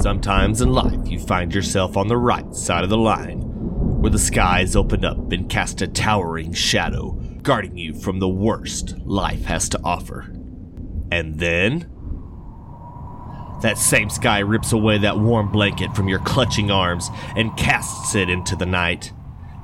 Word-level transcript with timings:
Sometimes 0.00 0.62
in 0.62 0.72
life, 0.72 1.06
you 1.10 1.20
find 1.20 1.54
yourself 1.54 1.94
on 1.94 2.08
the 2.08 2.16
right 2.16 2.54
side 2.54 2.84
of 2.84 2.88
the 2.88 2.96
line, 2.96 3.40
where 4.00 4.10
the 4.10 4.18
skies 4.18 4.74
open 4.74 5.04
up 5.04 5.30
and 5.30 5.50
cast 5.50 5.82
a 5.82 5.86
towering 5.86 6.54
shadow, 6.54 7.10
guarding 7.42 7.76
you 7.76 7.92
from 7.92 8.18
the 8.18 8.28
worst 8.28 8.96
life 9.00 9.44
has 9.44 9.68
to 9.68 9.80
offer. 9.84 10.32
And 11.12 11.38
then. 11.38 11.90
That 13.60 13.76
same 13.76 14.08
sky 14.08 14.38
rips 14.38 14.72
away 14.72 14.96
that 14.98 15.18
warm 15.18 15.52
blanket 15.52 15.94
from 15.94 16.08
your 16.08 16.20
clutching 16.20 16.70
arms 16.70 17.10
and 17.36 17.54
casts 17.58 18.14
it 18.14 18.30
into 18.30 18.56
the 18.56 18.64
night. 18.64 19.12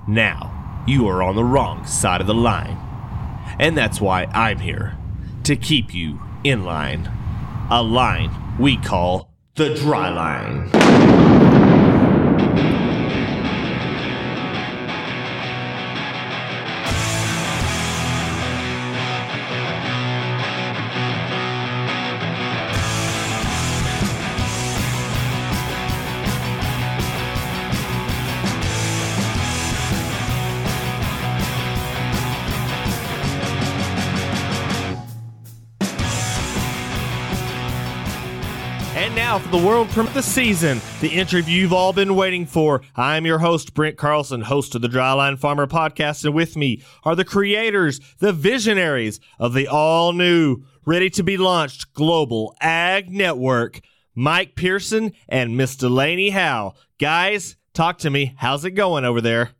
Now, 0.06 0.84
you 0.86 1.08
are 1.08 1.22
on 1.22 1.34
the 1.34 1.44
wrong 1.44 1.86
side 1.86 2.20
of 2.20 2.26
the 2.26 2.34
line. 2.34 2.76
And 3.58 3.74
that's 3.74 4.02
why 4.02 4.24
I'm 4.34 4.58
here 4.58 4.98
to 5.44 5.56
keep 5.56 5.94
you 5.94 6.20
in 6.44 6.62
line. 6.62 7.10
A 7.70 7.82
line 7.82 8.58
we 8.58 8.76
call 8.76 9.25
the 9.56 9.72
dry 9.72 10.10
line. 10.10 10.68
Now 39.16 39.38
for 39.38 39.48
the 39.48 39.66
world 39.66 39.88
premiere 39.88 40.10
of 40.10 40.14
the 40.14 40.22
season, 40.22 40.78
the 41.00 41.08
interview 41.08 41.62
you've 41.62 41.72
all 41.72 41.94
been 41.94 42.16
waiting 42.16 42.44
for. 42.44 42.82
I'm 42.94 43.24
your 43.24 43.38
host, 43.38 43.72
Brent 43.72 43.96
Carlson, 43.96 44.42
host 44.42 44.74
of 44.74 44.82
the 44.82 44.88
Dryline 44.88 45.38
Farmer 45.38 45.66
podcast, 45.66 46.26
and 46.26 46.34
with 46.34 46.54
me 46.54 46.82
are 47.02 47.16
the 47.16 47.24
creators, 47.24 47.98
the 48.18 48.34
visionaries 48.34 49.18
of 49.38 49.54
the 49.54 49.68
all 49.68 50.12
new, 50.12 50.64
ready 50.84 51.08
to 51.08 51.22
be 51.22 51.38
launched 51.38 51.94
Global 51.94 52.54
Ag 52.60 53.10
Network, 53.10 53.80
Mike 54.14 54.54
Pearson 54.54 55.12
and 55.30 55.56
Miss 55.56 55.76
Delaney 55.76 56.28
Howell. 56.28 56.76
Guys, 56.98 57.56
talk 57.72 57.96
to 58.00 58.10
me. 58.10 58.34
How's 58.36 58.66
it 58.66 58.72
going 58.72 59.06
over 59.06 59.22
there? 59.22 59.52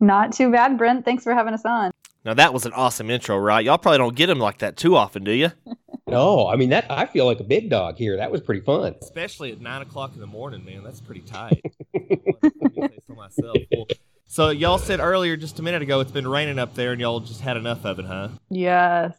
Not 0.00 0.32
too 0.32 0.50
bad, 0.50 0.76
Brent. 0.76 1.04
Thanks 1.04 1.22
for 1.22 1.34
having 1.34 1.54
us 1.54 1.64
on. 1.64 1.92
Now 2.24 2.34
that 2.34 2.52
was 2.52 2.66
an 2.66 2.72
awesome 2.72 3.10
intro, 3.10 3.38
right? 3.38 3.64
Y'all 3.64 3.78
probably 3.78 3.98
don't 3.98 4.16
get 4.16 4.26
them 4.26 4.40
like 4.40 4.58
that 4.58 4.76
too 4.76 4.96
often, 4.96 5.22
do 5.22 5.30
you? 5.30 5.52
No, 6.08 6.48
I 6.48 6.56
mean 6.56 6.70
that 6.70 6.86
I 6.90 7.04
feel 7.06 7.26
like 7.26 7.40
a 7.40 7.44
big 7.44 7.68
dog 7.68 7.96
here. 7.98 8.16
That 8.16 8.30
was 8.30 8.40
pretty 8.40 8.62
fun. 8.62 8.94
Especially 9.02 9.52
at 9.52 9.60
nine 9.60 9.82
o'clock 9.82 10.14
in 10.14 10.20
the 10.20 10.26
morning, 10.26 10.64
man. 10.64 10.82
That's 10.82 11.00
pretty 11.00 11.20
tight. 11.20 11.62
so 11.94 13.14
myself. 13.14 13.56
Well, 13.70 13.86
so 14.26 14.48
y'all 14.50 14.78
said 14.78 15.00
earlier, 15.00 15.36
just 15.36 15.58
a 15.58 15.62
minute 15.62 15.82
ago, 15.82 16.00
it's 16.00 16.10
been 16.10 16.26
raining 16.26 16.58
up 16.58 16.74
there, 16.74 16.92
and 16.92 17.00
y'all 17.00 17.20
just 17.20 17.40
had 17.42 17.56
enough 17.58 17.84
of 17.84 17.98
it, 17.98 18.06
huh? 18.06 18.28
Yes. 18.50 19.14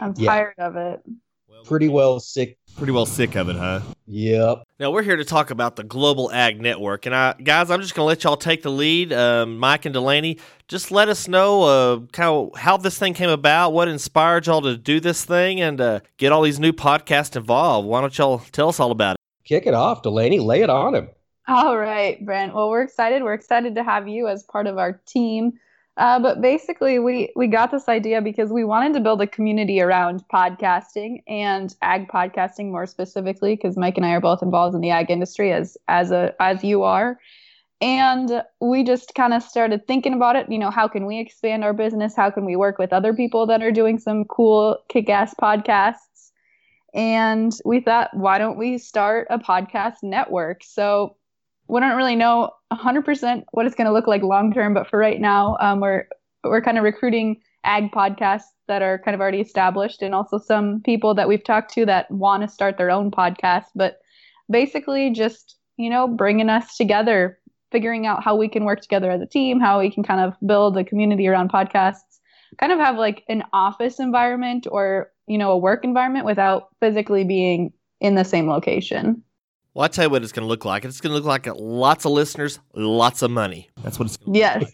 I'm 0.00 0.14
Yeah. 0.16 0.30
tired 0.30 0.54
of 0.58 0.76
it. 0.76 1.00
Pretty 1.64 1.88
well 1.88 2.18
sick. 2.20 2.58
Pretty 2.76 2.92
well 2.92 3.06
sick 3.06 3.36
of 3.36 3.48
it, 3.48 3.56
huh? 3.56 3.80
Yep. 4.06 4.64
Now 4.80 4.90
we're 4.90 5.02
here 5.02 5.16
to 5.16 5.24
talk 5.24 5.50
about 5.50 5.76
the 5.76 5.84
Global 5.84 6.30
Ag 6.32 6.60
Network, 6.60 7.06
and 7.06 7.14
I, 7.14 7.34
guys, 7.34 7.70
I'm 7.70 7.80
just 7.80 7.94
going 7.94 8.04
to 8.04 8.08
let 8.08 8.24
y'all 8.24 8.36
take 8.36 8.62
the 8.62 8.70
lead. 8.70 9.12
Um, 9.12 9.58
Mike 9.58 9.84
and 9.84 9.92
Delaney, 9.92 10.38
just 10.66 10.90
let 10.90 11.08
us 11.08 11.28
know 11.28 11.62
uh, 11.62 12.00
kind 12.12 12.28
of 12.28 12.58
how 12.58 12.76
this 12.76 12.98
thing 12.98 13.14
came 13.14 13.30
about, 13.30 13.72
what 13.72 13.86
inspired 13.86 14.46
y'all 14.46 14.60
to 14.62 14.76
do 14.76 14.98
this 14.98 15.24
thing, 15.24 15.60
and 15.60 15.80
uh, 15.80 16.00
get 16.16 16.32
all 16.32 16.42
these 16.42 16.58
new 16.58 16.72
podcasts 16.72 17.36
involved. 17.36 17.86
Why 17.86 18.00
don't 18.00 18.16
y'all 18.18 18.40
tell 18.50 18.68
us 18.68 18.80
all 18.80 18.90
about 18.90 19.14
it? 19.14 19.20
Kick 19.44 19.66
it 19.66 19.74
off, 19.74 20.02
Delaney. 20.02 20.40
Lay 20.40 20.62
it 20.62 20.70
on 20.70 20.96
him. 20.96 21.08
All 21.46 21.78
right, 21.78 22.24
Brent. 22.24 22.54
Well, 22.54 22.70
we're 22.70 22.82
excited. 22.82 23.22
We're 23.22 23.34
excited 23.34 23.76
to 23.76 23.84
have 23.84 24.08
you 24.08 24.26
as 24.26 24.42
part 24.42 24.66
of 24.66 24.78
our 24.78 25.00
team. 25.06 25.52
Uh, 25.96 26.18
but 26.18 26.40
basically, 26.40 26.98
we 26.98 27.32
we 27.36 27.46
got 27.46 27.70
this 27.70 27.88
idea 27.88 28.20
because 28.20 28.52
we 28.52 28.64
wanted 28.64 28.92
to 28.94 29.00
build 29.00 29.20
a 29.20 29.28
community 29.28 29.80
around 29.80 30.24
podcasting 30.32 31.22
and 31.28 31.76
ag 31.82 32.08
podcasting 32.08 32.72
more 32.72 32.86
specifically, 32.86 33.54
because 33.54 33.76
Mike 33.76 33.96
and 33.96 34.04
I 34.04 34.10
are 34.10 34.20
both 34.20 34.42
involved 34.42 34.74
in 34.74 34.80
the 34.80 34.90
ag 34.90 35.10
industry 35.10 35.52
as 35.52 35.76
as 35.86 36.10
a 36.10 36.34
as 36.40 36.64
you 36.64 36.82
are. 36.82 37.20
And 37.80 38.42
we 38.60 38.82
just 38.82 39.14
kind 39.14 39.34
of 39.34 39.42
started 39.42 39.86
thinking 39.86 40.14
about 40.14 40.36
it. 40.36 40.50
You 40.50 40.58
know, 40.58 40.70
how 40.70 40.88
can 40.88 41.06
we 41.06 41.20
expand 41.20 41.62
our 41.62 41.72
business? 41.72 42.16
How 42.16 42.30
can 42.30 42.44
we 42.44 42.56
work 42.56 42.78
with 42.78 42.92
other 42.92 43.14
people 43.14 43.46
that 43.46 43.62
are 43.62 43.72
doing 43.72 43.98
some 43.98 44.24
cool 44.24 44.78
kick 44.88 45.08
ass 45.08 45.34
podcasts? 45.40 46.32
And 46.94 47.52
we 47.64 47.80
thought, 47.80 48.10
why 48.14 48.38
don't 48.38 48.56
we 48.56 48.78
start 48.78 49.26
a 49.30 49.38
podcast 49.38 49.96
network? 50.02 50.62
So 50.64 51.16
we 51.68 51.80
don't 51.80 51.96
really 51.96 52.16
know 52.16 52.50
100% 52.72 53.44
what 53.52 53.66
it's 53.66 53.74
going 53.74 53.86
to 53.86 53.92
look 53.92 54.06
like 54.06 54.22
long 54.22 54.52
term, 54.52 54.74
but 54.74 54.88
for 54.88 54.98
right 54.98 55.20
now, 55.20 55.56
um, 55.60 55.80
we're 55.80 56.06
we're 56.42 56.60
kind 56.60 56.76
of 56.76 56.84
recruiting 56.84 57.40
ag 57.64 57.90
podcasts 57.90 58.42
that 58.68 58.82
are 58.82 58.98
kind 58.98 59.14
of 59.14 59.20
already 59.20 59.40
established, 59.40 60.02
and 60.02 60.14
also 60.14 60.38
some 60.38 60.82
people 60.82 61.14
that 61.14 61.28
we've 61.28 61.44
talked 61.44 61.72
to 61.74 61.86
that 61.86 62.10
want 62.10 62.42
to 62.42 62.48
start 62.48 62.76
their 62.76 62.90
own 62.90 63.10
podcast. 63.10 63.66
But 63.74 63.98
basically, 64.50 65.10
just 65.10 65.56
you 65.76 65.90
know, 65.90 66.06
bringing 66.06 66.50
us 66.50 66.76
together, 66.76 67.38
figuring 67.72 68.06
out 68.06 68.22
how 68.22 68.36
we 68.36 68.48
can 68.48 68.64
work 68.64 68.80
together 68.80 69.10
as 69.10 69.20
a 69.20 69.26
team, 69.26 69.58
how 69.58 69.80
we 69.80 69.90
can 69.90 70.04
kind 70.04 70.20
of 70.20 70.34
build 70.46 70.76
a 70.76 70.84
community 70.84 71.26
around 71.26 71.50
podcasts, 71.50 72.20
kind 72.58 72.72
of 72.72 72.78
have 72.78 72.96
like 72.96 73.24
an 73.28 73.42
office 73.52 73.98
environment 73.98 74.66
or 74.70 75.10
you 75.26 75.38
know 75.38 75.50
a 75.50 75.58
work 75.58 75.84
environment 75.84 76.26
without 76.26 76.68
physically 76.80 77.24
being 77.24 77.72
in 78.00 78.14
the 78.14 78.24
same 78.24 78.48
location. 78.48 79.22
Well, 79.74 79.84
I 79.84 79.88
tell 79.88 80.04
you 80.04 80.10
what 80.10 80.22
it's 80.22 80.30
going 80.30 80.44
to 80.44 80.48
look 80.48 80.64
like. 80.64 80.84
It's 80.84 81.00
going 81.00 81.10
to 81.10 81.16
look 81.16 81.24
like 81.24 81.46
lots 81.46 82.06
of 82.06 82.12
listeners, 82.12 82.60
lots 82.74 83.22
of 83.22 83.32
money. 83.32 83.70
That's 83.82 83.98
what 83.98 84.06
it's 84.06 84.16
going 84.16 84.32
to 84.32 84.38
Yes, 84.38 84.70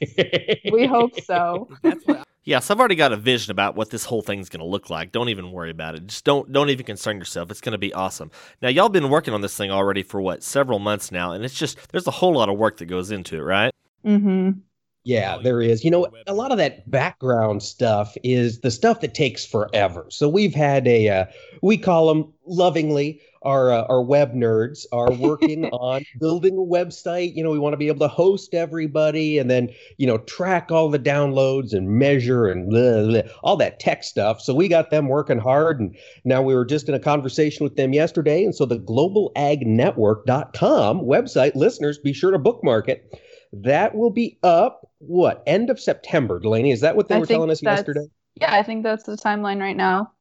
we 0.72 0.86
hope 0.86 1.18
so. 1.22 1.68
That's 1.82 2.04
what 2.06 2.26
Yes, 2.44 2.70
I've 2.70 2.78
already 2.78 2.94
got 2.94 3.12
a 3.12 3.16
vision 3.16 3.50
about 3.50 3.76
what 3.76 3.90
this 3.90 4.04
whole 4.04 4.22
thing's 4.22 4.48
going 4.48 4.60
to 4.60 4.66
look 4.66 4.88
like. 4.88 5.12
Don't 5.12 5.28
even 5.28 5.52
worry 5.52 5.70
about 5.70 5.94
it. 5.94 6.06
Just 6.06 6.24
don't 6.24 6.50
don't 6.50 6.70
even 6.70 6.86
concern 6.86 7.18
yourself. 7.18 7.50
It's 7.50 7.60
going 7.60 7.72
to 7.72 7.78
be 7.78 7.92
awesome. 7.92 8.30
Now, 8.62 8.68
y'all 8.68 8.88
been 8.88 9.10
working 9.10 9.34
on 9.34 9.40
this 9.42 9.56
thing 9.56 9.70
already 9.70 10.02
for 10.02 10.20
what 10.20 10.42
several 10.42 10.78
months 10.78 11.12
now, 11.12 11.32
and 11.32 11.44
it's 11.44 11.54
just 11.54 11.78
there's 11.92 12.06
a 12.06 12.10
whole 12.10 12.32
lot 12.32 12.48
of 12.48 12.56
work 12.56 12.78
that 12.78 12.86
goes 12.86 13.10
into 13.10 13.36
it, 13.36 13.42
right? 13.42 13.74
Mm-hmm. 14.04 14.58
Yeah, 15.04 15.38
there 15.42 15.62
is. 15.62 15.84
You 15.84 15.90
know, 15.90 16.08
a 16.26 16.34
lot 16.34 16.50
of 16.50 16.58
that 16.58 16.90
background 16.90 17.62
stuff 17.62 18.16
is 18.22 18.60
the 18.60 18.70
stuff 18.70 19.00
that 19.00 19.14
takes 19.14 19.46
forever. 19.46 20.06
So 20.08 20.28
we've 20.28 20.54
had 20.54 20.86
a, 20.86 21.08
uh, 21.08 21.24
we 21.62 21.78
call 21.78 22.08
them 22.08 22.32
lovingly 22.46 23.20
our 23.42 23.72
uh, 23.72 23.84
our 23.88 24.02
web 24.02 24.34
nerds 24.34 24.84
are 24.92 25.10
working 25.12 25.64
on 25.72 26.04
building 26.18 26.54
a 26.54 26.60
website. 26.60 27.34
You 27.34 27.42
know, 27.42 27.50
we 27.50 27.58
want 27.58 27.72
to 27.72 27.78
be 27.78 27.88
able 27.88 28.00
to 28.00 28.08
host 28.08 28.52
everybody 28.54 29.38
and 29.38 29.50
then 29.50 29.70
you 29.98 30.06
know 30.06 30.18
track 30.18 30.70
all 30.70 30.90
the 30.90 30.98
downloads 30.98 31.72
and 31.72 31.88
measure 31.88 32.46
and 32.46 32.68
blah, 32.70 33.06
blah, 33.06 33.22
all 33.42 33.56
that 33.56 33.80
tech 33.80 34.04
stuff. 34.04 34.40
So 34.40 34.54
we 34.54 34.68
got 34.68 34.90
them 34.90 35.08
working 35.08 35.38
hard, 35.38 35.80
and 35.80 35.96
now 36.24 36.42
we 36.42 36.54
were 36.54 36.64
just 36.64 36.88
in 36.88 36.94
a 36.94 37.00
conversation 37.00 37.64
with 37.64 37.74
them 37.76 37.92
yesterday. 37.92 38.44
And 38.44 38.54
so 38.54 38.66
the 38.66 38.78
globalagnetwork.com 38.78 41.00
website 41.00 41.54
listeners, 41.54 41.98
be 41.98 42.12
sure 42.12 42.30
to 42.30 42.38
bookmark 42.38 42.88
it. 42.88 43.18
That 43.52 43.96
will 43.96 44.10
be 44.10 44.38
up 44.42 44.88
what 44.98 45.42
end 45.46 45.70
of 45.70 45.80
September, 45.80 46.38
Delaney? 46.38 46.70
Is 46.70 46.82
that 46.82 46.94
what 46.94 47.08
they 47.08 47.16
I 47.16 47.18
were 47.18 47.26
telling 47.26 47.50
us 47.50 47.60
yesterday? 47.62 48.06
Yeah, 48.36 48.54
I 48.54 48.62
think 48.62 48.84
that's 48.84 49.02
the 49.04 49.16
timeline 49.16 49.60
right 49.60 49.76
now. 49.76 50.12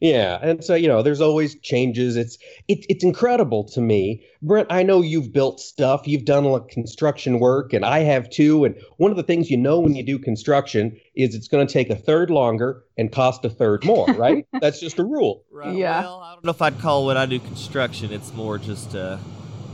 Yeah, 0.00 0.38
and 0.42 0.64
so 0.64 0.74
you 0.74 0.88
know, 0.88 1.02
there's 1.02 1.20
always 1.20 1.54
changes. 1.56 2.16
It's 2.16 2.38
it, 2.68 2.84
it's 2.88 3.04
incredible 3.04 3.64
to 3.64 3.80
me, 3.80 4.24
Brent. 4.42 4.68
I 4.70 4.82
know 4.82 5.02
you've 5.02 5.32
built 5.32 5.60
stuff, 5.60 6.06
you've 6.06 6.24
done 6.24 6.44
like 6.44 6.68
construction 6.68 7.38
work, 7.40 7.72
and 7.72 7.84
I 7.84 8.00
have 8.00 8.30
too. 8.30 8.64
And 8.64 8.76
one 8.96 9.10
of 9.10 9.16
the 9.16 9.22
things 9.22 9.50
you 9.50 9.56
know 9.56 9.80
when 9.80 9.94
you 9.94 10.02
do 10.02 10.18
construction 10.18 10.98
is 11.14 11.34
it's 11.34 11.48
going 11.48 11.66
to 11.66 11.72
take 11.72 11.90
a 11.90 11.96
third 11.96 12.30
longer 12.30 12.84
and 12.96 13.10
cost 13.12 13.44
a 13.44 13.50
third 13.50 13.84
more, 13.84 14.06
right? 14.14 14.46
That's 14.60 14.80
just 14.80 14.98
a 14.98 15.04
rule. 15.04 15.44
Right. 15.50 15.76
Yeah. 15.76 16.00
Well, 16.00 16.20
I 16.20 16.34
don't 16.34 16.44
know 16.44 16.50
if 16.50 16.62
I'd 16.62 16.78
call 16.80 17.04
what 17.04 17.16
I 17.16 17.26
do 17.26 17.38
construction. 17.38 18.12
It's 18.12 18.32
more 18.32 18.58
just 18.58 18.94
a 18.94 19.18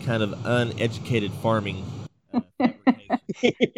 kind 0.04 0.22
of 0.22 0.34
uneducated 0.44 1.32
farming. 1.34 1.84
Uh, 2.32 2.40
fabrication. 2.58 2.84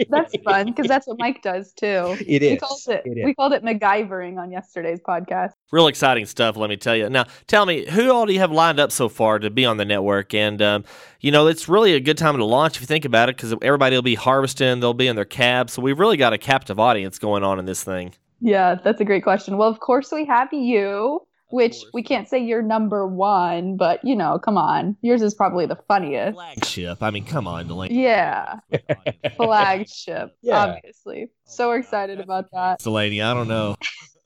That's 0.09 0.37
fun 0.45 0.67
because 0.67 0.87
that's 0.87 1.07
what 1.07 1.19
Mike 1.19 1.43
does 1.43 1.73
too. 1.73 2.17
It 2.27 2.43
We 2.43 2.57
called 2.57 2.81
it, 2.89 3.03
It 3.05 3.19
is. 3.19 3.25
we 3.25 3.35
called 3.35 3.53
it 3.53 3.63
MacGyvering 3.65 4.39
on 4.39 4.51
yesterday's 4.51 5.01
podcast. 5.01 5.51
Real 5.71 5.87
exciting 5.87 6.27
stuff, 6.27 6.57
let 6.57 6.71
me 6.71 6.77
tell 6.77 6.97
you. 6.97 7.09
Now, 7.09 7.25
tell 7.47 7.67
me, 7.67 7.89
who 7.89 8.11
all 8.11 8.27
do 8.27 8.33
you 8.33 8.41
have 8.41 8.53
lined 8.53 8.81
up 8.81 8.93
so 8.93 9.09
far 9.09 9.39
to 9.39 9.51
be 9.51 9.65
on 9.65 9.77
the 9.77 9.85
network? 9.85 10.35
And, 10.35 10.61
um, 10.63 10.85
you 11.21 11.31
know, 11.31 11.47
it's 11.47 11.69
really 11.69 11.95
a 11.95 12.01
good 12.01 12.19
time 12.19 12.37
to 12.37 12.45
launch 12.45 12.77
if 12.77 12.83
you 12.83 12.87
think 12.87 13.05
about 13.05 13.29
it 13.29 13.37
because 13.37 13.55
everybody 13.63 13.97
will 13.97 14.03
be 14.03 14.15
harvesting, 14.15 14.81
they'll 14.81 14.95
be 14.95 15.09
in 15.09 15.17
their 15.17 15.25
cabs. 15.25 15.73
So 15.75 15.83
we've 15.83 15.99
really 15.99 16.17
got 16.17 16.33
a 16.33 16.39
captive 16.39 16.79
audience 16.79 17.19
going 17.19 17.43
on 17.45 17.59
in 17.59 17.65
this 17.65 17.83
thing. 17.83 18.15
Yeah, 18.41 18.75
that's 18.75 19.01
a 19.01 19.05
great 19.05 19.23
question. 19.23 19.57
Well, 19.57 19.69
of 19.69 19.79
course 19.81 20.11
we 20.11 20.25
have 20.27 20.53
you, 20.53 21.21
which 21.53 21.73
course. 21.81 21.91
we 21.95 22.03
can't 22.03 22.29
say 22.29 22.39
you're 22.39 22.63
number 22.63 23.07
one, 23.07 23.77
but 23.77 24.03
you 24.05 24.17
know, 24.17 24.39
come 24.39 24.57
on, 24.59 24.97
yours 25.03 25.23
is 25.23 25.35
probably 25.35 25.67
the 25.67 25.77
funniest. 25.89 26.35
Flagship. 26.35 27.03
I 27.03 27.11
mean, 27.11 27.25
come 27.25 27.47
on, 27.47 27.67
Delaney. 27.69 28.03
Yeah, 28.03 28.57
flagship, 29.37 30.37
Yeah. 30.43 30.57
obviously. 30.77 31.31
So 31.45 31.69
we're 31.69 31.79
excited 31.79 32.21
about 32.21 32.47
that. 32.53 32.81
Delaney, 32.81 33.23
I 33.23 33.35
don't 33.35 33.49
know. 33.49 33.77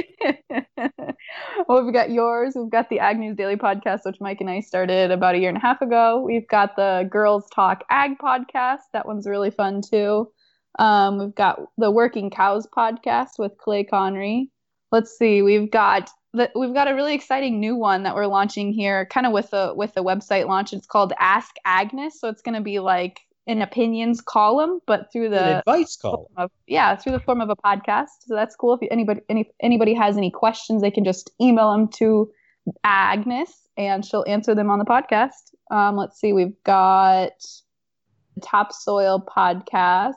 well, 1.68 1.84
we've 1.84 1.94
got 1.94 2.12
yours. 2.12 2.54
We've 2.56 2.70
got 2.72 2.90
the 2.90 3.00
Ag 3.00 3.20
News 3.20 3.36
Daily 3.38 3.56
podcast, 3.56 4.02
which 4.06 4.18
Mike 4.20 4.42
and 4.42 4.50
I 4.50 4.60
started 4.62 5.12
about 5.12 5.36
a 5.36 5.38
year 5.38 5.50
and 5.50 5.58
a 5.58 5.62
half 5.62 5.82
ago. 5.82 6.22
We've 6.26 6.48
got 6.48 6.76
the 6.76 7.08
Girls 7.12 7.46
Talk 7.54 7.84
Ag 7.90 8.18
podcast. 8.18 8.80
That 8.94 9.06
one's 9.06 9.28
really 9.28 9.52
fun 9.52 9.82
too. 9.82 10.32
Um, 10.80 11.20
we've 11.20 11.36
got 11.36 11.60
the 11.78 11.92
Working 11.92 12.30
Cows 12.32 12.68
podcast 12.76 13.38
with 13.38 13.52
Clay 13.60 13.84
Conry. 13.84 14.50
Let's 14.92 15.16
see. 15.18 15.42
We've 15.44 15.70
got 15.70 16.10
the, 16.34 16.50
we've 16.56 16.74
got 16.74 16.88
a 16.88 16.96
really 16.96 17.14
exciting 17.14 17.60
new 17.60 17.76
one 17.76 18.04
that 18.04 18.16
we're 18.16 18.28
launching 18.28 18.74
here, 18.74 19.06
kind 19.06 19.26
of 19.26 19.32
with 19.32 19.52
the 19.52 19.74
with 19.76 19.94
the 19.94 20.04
website 20.04 20.48
launch. 20.48 20.74
It's 20.74 20.88
called 20.88 21.14
Ask 21.20 21.56
Agnes. 21.66 22.20
So 22.20 22.28
it's 22.28 22.42
going 22.42 22.56
to 22.56 22.62
be 22.62 22.80
like 22.80 23.22
an 23.46 23.62
opinions 23.62 24.22
column, 24.22 24.80
but 24.88 25.12
through 25.12 25.30
the 25.30 25.44
An 25.44 25.58
advice 25.58 25.96
column. 25.96 26.26
of, 26.38 26.50
yeah, 26.66 26.96
through 26.96 27.12
the 27.12 27.20
form 27.20 27.42
of 27.42 27.50
a 27.50 27.56
podcast. 27.56 28.08
So 28.26 28.36
that's 28.36 28.56
cool. 28.56 28.74
If 28.82 28.88
anybody 28.90 29.22
any 29.30 29.52
anybody 29.62 29.94
has 29.94 30.18
any 30.18 30.32
questions, 30.32 30.82
they 30.82 30.92
can 30.92 31.04
just 31.04 31.30
email 31.40 31.72
them 31.72 31.88
to 32.00 32.32
Agnes, 32.84 33.52
and 33.78 34.04
she'll 34.04 34.26
answer 34.28 34.56
them 34.56 34.70
on 34.70 34.80
the 34.80 34.86
podcast. 34.86 35.54
Um, 35.70 35.98
let's 35.98 36.20
see, 36.20 36.34
we've 36.34 36.56
got 36.64 37.32
Topsoil 38.42 39.26
podcast. 39.26 40.14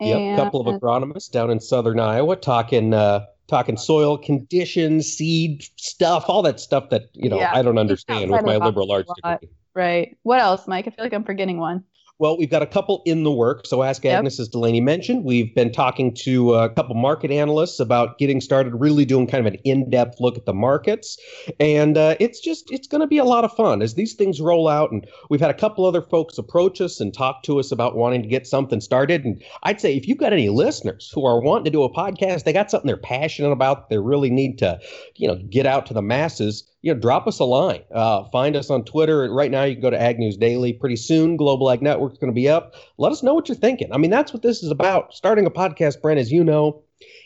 Yep, 0.00 0.38
a 0.38 0.42
couple 0.42 0.66
of 0.66 0.80
agronomists 0.80 1.30
down 1.30 1.50
in 1.50 1.60
southern 1.60 2.00
Iowa 2.00 2.34
talking 2.36 2.94
uh 2.94 3.26
talking 3.50 3.76
soil 3.76 4.16
conditions, 4.16 5.06
seed 5.06 5.64
stuff, 5.76 6.24
all 6.28 6.40
that 6.42 6.60
stuff 6.60 6.88
that, 6.90 7.10
you 7.12 7.28
know, 7.28 7.38
Yeah. 7.38 7.52
I 7.54 7.62
don't 7.62 7.78
understand 7.78 8.30
with 8.30 8.44
my 8.44 8.56
liberal 8.56 8.90
arts 8.90 9.10
degree. 9.16 9.48
right. 9.74 10.16
What 10.22 10.40
else, 10.40 10.66
Mike? 10.66 10.86
I 10.86 10.90
feel 10.90 11.04
like 11.04 11.12
I'm 11.12 11.24
forgetting 11.24 11.58
one. 11.58 11.84
Well, 12.20 12.36
we've 12.36 12.50
got 12.50 12.60
a 12.60 12.66
couple 12.66 13.00
in 13.06 13.24
the 13.24 13.32
work. 13.32 13.66
So, 13.66 13.82
Ask 13.82 14.04
Yep. 14.04 14.18
Agnes, 14.18 14.38
as 14.38 14.46
Delaney 14.46 14.82
mentioned, 14.82 15.24
we've 15.24 15.54
been 15.54 15.72
talking 15.72 16.12
to 16.16 16.52
a 16.52 16.68
couple 16.68 16.94
market 16.94 17.30
analysts 17.30 17.80
about 17.80 18.18
getting 18.18 18.42
started, 18.42 18.74
really 18.74 19.06
doing 19.06 19.26
kind 19.26 19.46
of 19.46 19.50
an 19.50 19.58
in-depth 19.64 20.20
look 20.20 20.36
at 20.36 20.44
the 20.44 20.52
markets, 20.52 21.16
and 21.58 21.96
uh, 21.96 22.16
it's 22.20 22.38
just 22.38 22.70
it's 22.70 22.86
going 22.86 23.00
to 23.00 23.06
be 23.06 23.16
a 23.16 23.24
lot 23.24 23.44
of 23.44 23.52
fun 23.56 23.80
as 23.80 23.94
these 23.94 24.12
things 24.12 24.38
roll 24.38 24.68
out. 24.68 24.92
And 24.92 25.06
we've 25.30 25.40
had 25.40 25.48
a 25.48 25.54
couple 25.54 25.86
other 25.86 26.02
folks 26.02 26.36
approach 26.36 26.82
us 26.82 27.00
and 27.00 27.14
talk 27.14 27.42
to 27.44 27.58
us 27.58 27.72
about 27.72 27.96
wanting 27.96 28.22
to 28.22 28.28
get 28.28 28.46
something 28.46 28.82
started. 28.82 29.24
And 29.24 29.42
I'd 29.62 29.80
say 29.80 29.96
if 29.96 30.06
you've 30.06 30.18
got 30.18 30.34
any 30.34 30.50
listeners 30.50 31.10
who 31.14 31.24
are 31.24 31.40
wanting 31.40 31.64
to 31.64 31.70
do 31.70 31.82
a 31.84 31.90
podcast, 31.90 32.44
they 32.44 32.52
got 32.52 32.70
something 32.70 32.86
they're 32.86 32.98
passionate 32.98 33.50
about, 33.50 33.88
they 33.88 33.96
really 33.96 34.28
need 34.28 34.58
to, 34.58 34.78
you 35.16 35.26
know, 35.26 35.36
get 35.48 35.64
out 35.64 35.86
to 35.86 35.94
the 35.94 36.02
masses 36.02 36.64
you 36.82 36.94
know, 36.94 37.00
drop 37.00 37.26
us 37.26 37.38
a 37.38 37.44
line. 37.44 37.82
Uh, 37.94 38.24
find 38.30 38.56
us 38.56 38.70
on 38.70 38.84
Twitter. 38.84 39.32
Right 39.32 39.50
now, 39.50 39.64
you 39.64 39.74
can 39.74 39.82
go 39.82 39.90
to 39.90 40.00
Ag 40.00 40.18
News 40.18 40.36
Daily. 40.36 40.72
Pretty 40.72 40.96
soon, 40.96 41.36
Global 41.36 41.70
Ag 41.70 41.82
Network's 41.82 42.18
going 42.18 42.32
to 42.32 42.34
be 42.34 42.48
up. 42.48 42.74
Let 42.98 43.12
us 43.12 43.22
know 43.22 43.34
what 43.34 43.48
you're 43.48 43.56
thinking. 43.56 43.92
I 43.92 43.98
mean, 43.98 44.10
that's 44.10 44.32
what 44.32 44.42
this 44.42 44.62
is 44.62 44.70
about. 44.70 45.14
Starting 45.14 45.46
a 45.46 45.50
podcast, 45.50 46.00
Brent, 46.00 46.20
as 46.20 46.32
you 46.32 46.42
know, 46.42 46.82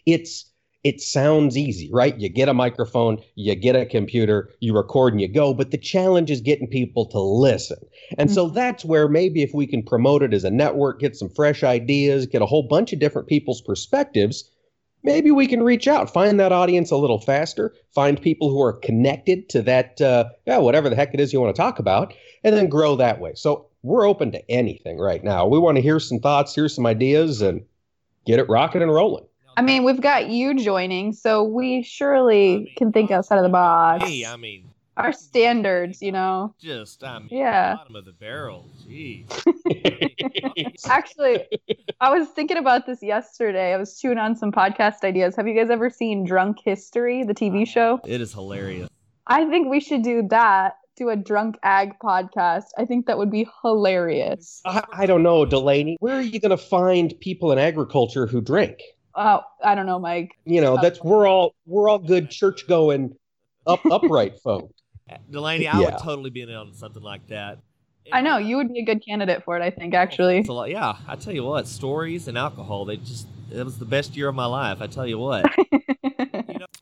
it's 0.07 0.51
it 0.85 1.01
sounds 1.01 1.57
easy, 1.57 1.91
right? 1.91 2.19
You 2.21 2.29
get 2.29 2.51
a 2.51 2.55
microphone, 2.55 3.19
you 3.37 3.55
get 3.55 3.75
a 3.75 3.87
computer, 3.87 4.51
you 4.61 4.77
record 4.77 5.15
and 5.15 5.21
you 5.21 5.29
go. 5.29 5.55
But 5.55 5.71
the 5.71 5.79
challenge 5.79 6.31
is 6.31 6.43
getting 6.43 6.69
people 6.69 7.07
to 7.07 7.19
listen. 7.19 7.79
And 8.19 8.31
so 8.31 8.51
that's 8.51 8.85
where 8.85 9.09
maybe 9.09 9.43
if 9.43 9.55
we 9.55 9.67
can 9.67 9.83
promote 9.83 10.23
it 10.23 10.35
as 10.35 10.45
a 10.45 10.51
network, 10.51 11.01
get 11.01 11.17
some 11.17 11.31
fresh 11.31 11.65
ideas, 11.65 12.27
get 12.27 12.43
a 12.43 12.47
whole 12.47 12.69
bunch 12.69 12.93
of 12.93 12.99
different 12.99 13.29
people's 13.29 13.63
perspectives, 13.63 14.51
maybe 15.05 15.31
we 15.31 15.47
can 15.47 15.63
reach 15.63 15.87
out, 15.87 16.13
find 16.13 16.41
that 16.41 16.51
audience 16.51 16.91
a 16.91 16.97
little 16.97 17.21
faster, 17.21 17.75
find 17.95 18.21
people 18.21 18.51
who 18.51 18.61
are 18.63 18.73
connected 18.73 19.49
to 19.51 19.63
that, 19.63 20.01
uh, 20.01 20.25
yeah, 20.47 20.59
whatever 20.59 20.89
the 20.89 20.97
heck 20.97 21.15
it 21.15 21.21
is 21.21 21.33
you 21.33 21.41
want 21.41 21.55
to 21.55 21.61
talk 21.61 21.79
about, 21.79 22.13
and 22.43 22.57
then 22.57 22.69
grow 22.69 22.97
that 22.97 23.21
way. 23.21 23.33
So 23.35 23.67
we're 23.83 24.09
open 24.09 24.33
to 24.33 24.51
anything 24.51 24.99
right 24.99 25.23
now. 25.23 25.47
We 25.47 25.59
want 25.59 25.77
to 25.77 25.83
hear 25.83 26.01
some 26.01 26.19
thoughts, 26.19 26.55
hear 26.55 26.69
some 26.69 26.87
ideas, 26.87 27.43
and 27.43 27.65
get 28.27 28.39
it 28.39 28.49
rocking 28.49 28.83
and 28.83 28.93
rolling. 28.93 29.27
I 29.57 29.63
mean, 29.63 29.85
we've 29.85 30.01
got 30.01 30.31
you 30.31 30.59
joining, 30.59 31.13
so 31.13 31.45
we 31.45 31.83
surely 31.83 32.73
can 32.77 32.91
think 32.91 33.13
outside 33.13 33.37
of 33.37 33.45
the 33.45 33.51
box. 33.51 34.05
Hey, 34.05 34.27
I 34.27 34.35
mean, 34.37 34.71
Our 34.97 35.13
standards, 35.13 36.01
you 36.01 36.13
know. 36.13 36.55
just 36.61 37.03
I 37.03 37.19
mean, 37.19 37.29
Yeah. 37.31 37.75
bottom 37.75 37.97
of 37.97 38.05
the 38.05 38.13
barrel. 38.13 38.69
Jeez. 38.89 39.27
Actually, 40.87 41.47
I 42.01 42.17
was 42.17 42.29
thinking 42.29 42.57
about 42.57 42.87
this 42.87 43.03
yesterday. 43.03 43.75
I 43.75 43.77
was 43.77 43.99
chewing 44.01 44.19
on 44.19 44.37
some 44.37 44.53
podcast 44.53 45.03
ideas. 45.03 45.35
Have 45.37 45.49
you 45.49 45.55
guys 45.55 45.71
ever 45.71 45.91
seen 45.91 46.25
Drunk 46.25 46.59
History, 46.65 47.25
the 47.25 47.35
TV 47.35 47.67
show? 47.67 48.01
It 48.07 48.21
is 48.21 48.33
hilarious. 48.33 48.89
I 49.27 49.49
think 49.49 49.69
we 49.69 49.81
should 49.81 50.03
do 50.03 50.27
that. 50.29 50.75
Do 50.97 51.09
a 51.09 51.17
drunk 51.17 51.57
ag 51.65 51.99
podcast. 52.01 52.67
I 52.79 52.85
think 52.85 53.07
that 53.07 53.19
would 53.19 53.31
be 53.31 53.49
hilarious. 53.63 54.61
I, 54.65 54.85
I 54.93 55.07
don't 55.07 55.25
know, 55.25 55.45
Delaney. 55.45 55.97
Where 55.99 56.15
are 56.17 56.23
you 56.23 56.39
going 56.39 56.51
to 56.51 56.57
find 56.57 57.13
people 57.21 57.51
in 57.51 57.59
agriculture 57.59 58.27
who 58.29 58.41
drink? 58.41 58.79
Uh, 59.17 59.41
I 59.65 59.75
don't 59.75 59.87
know, 59.87 59.99
Mike. 59.99 60.39
You 60.45 60.61
know, 60.61 60.79
that's 60.81 61.03
we're 61.03 61.27
all 61.27 61.55
we're 61.67 61.89
all 61.89 61.99
good 61.99 62.31
church 62.31 62.69
going, 62.69 63.17
up 63.67 63.81
upright 63.87 64.39
folk. 64.41 64.71
Delaney, 65.31 65.69
I 65.69 65.81
Yeah. 65.81 65.91
would 65.91 65.99
totally 65.99 66.31
be 66.31 66.43
in 66.43 66.51
on 66.51 66.73
something 66.75 67.03
like 67.03 67.27
that. 67.29 67.59
I 68.13 68.21
know 68.21 68.37
you 68.37 68.57
would 68.59 68.73
be 68.73 68.81
a 68.81 68.85
good 68.85 69.03
candidate 69.05 69.45
for 69.45 69.57
it. 69.57 69.63
I 69.63 69.71
think 69.71 69.95
actually. 69.95 70.39
It's 70.39 70.49
a 70.49 70.53
lot- 70.53 70.71
yeah, 70.71 70.97
I 71.09 71.17
tell 71.17 71.33
you 71.33 71.45
what, 71.45 71.67
stories 71.67 72.29
and 72.29 72.37
alcohol, 72.37 72.85
they 72.85 72.99
just, 72.99 73.27
it 73.51 73.65
was 73.65 73.79
the 73.79 73.87
best 73.87 74.17
year 74.17 74.29
of 74.29 74.35
my 74.35 74.45
life. 74.47 74.79
I 74.83 74.87
tell 74.87 75.07
you 75.07 75.19
what. 75.19 75.47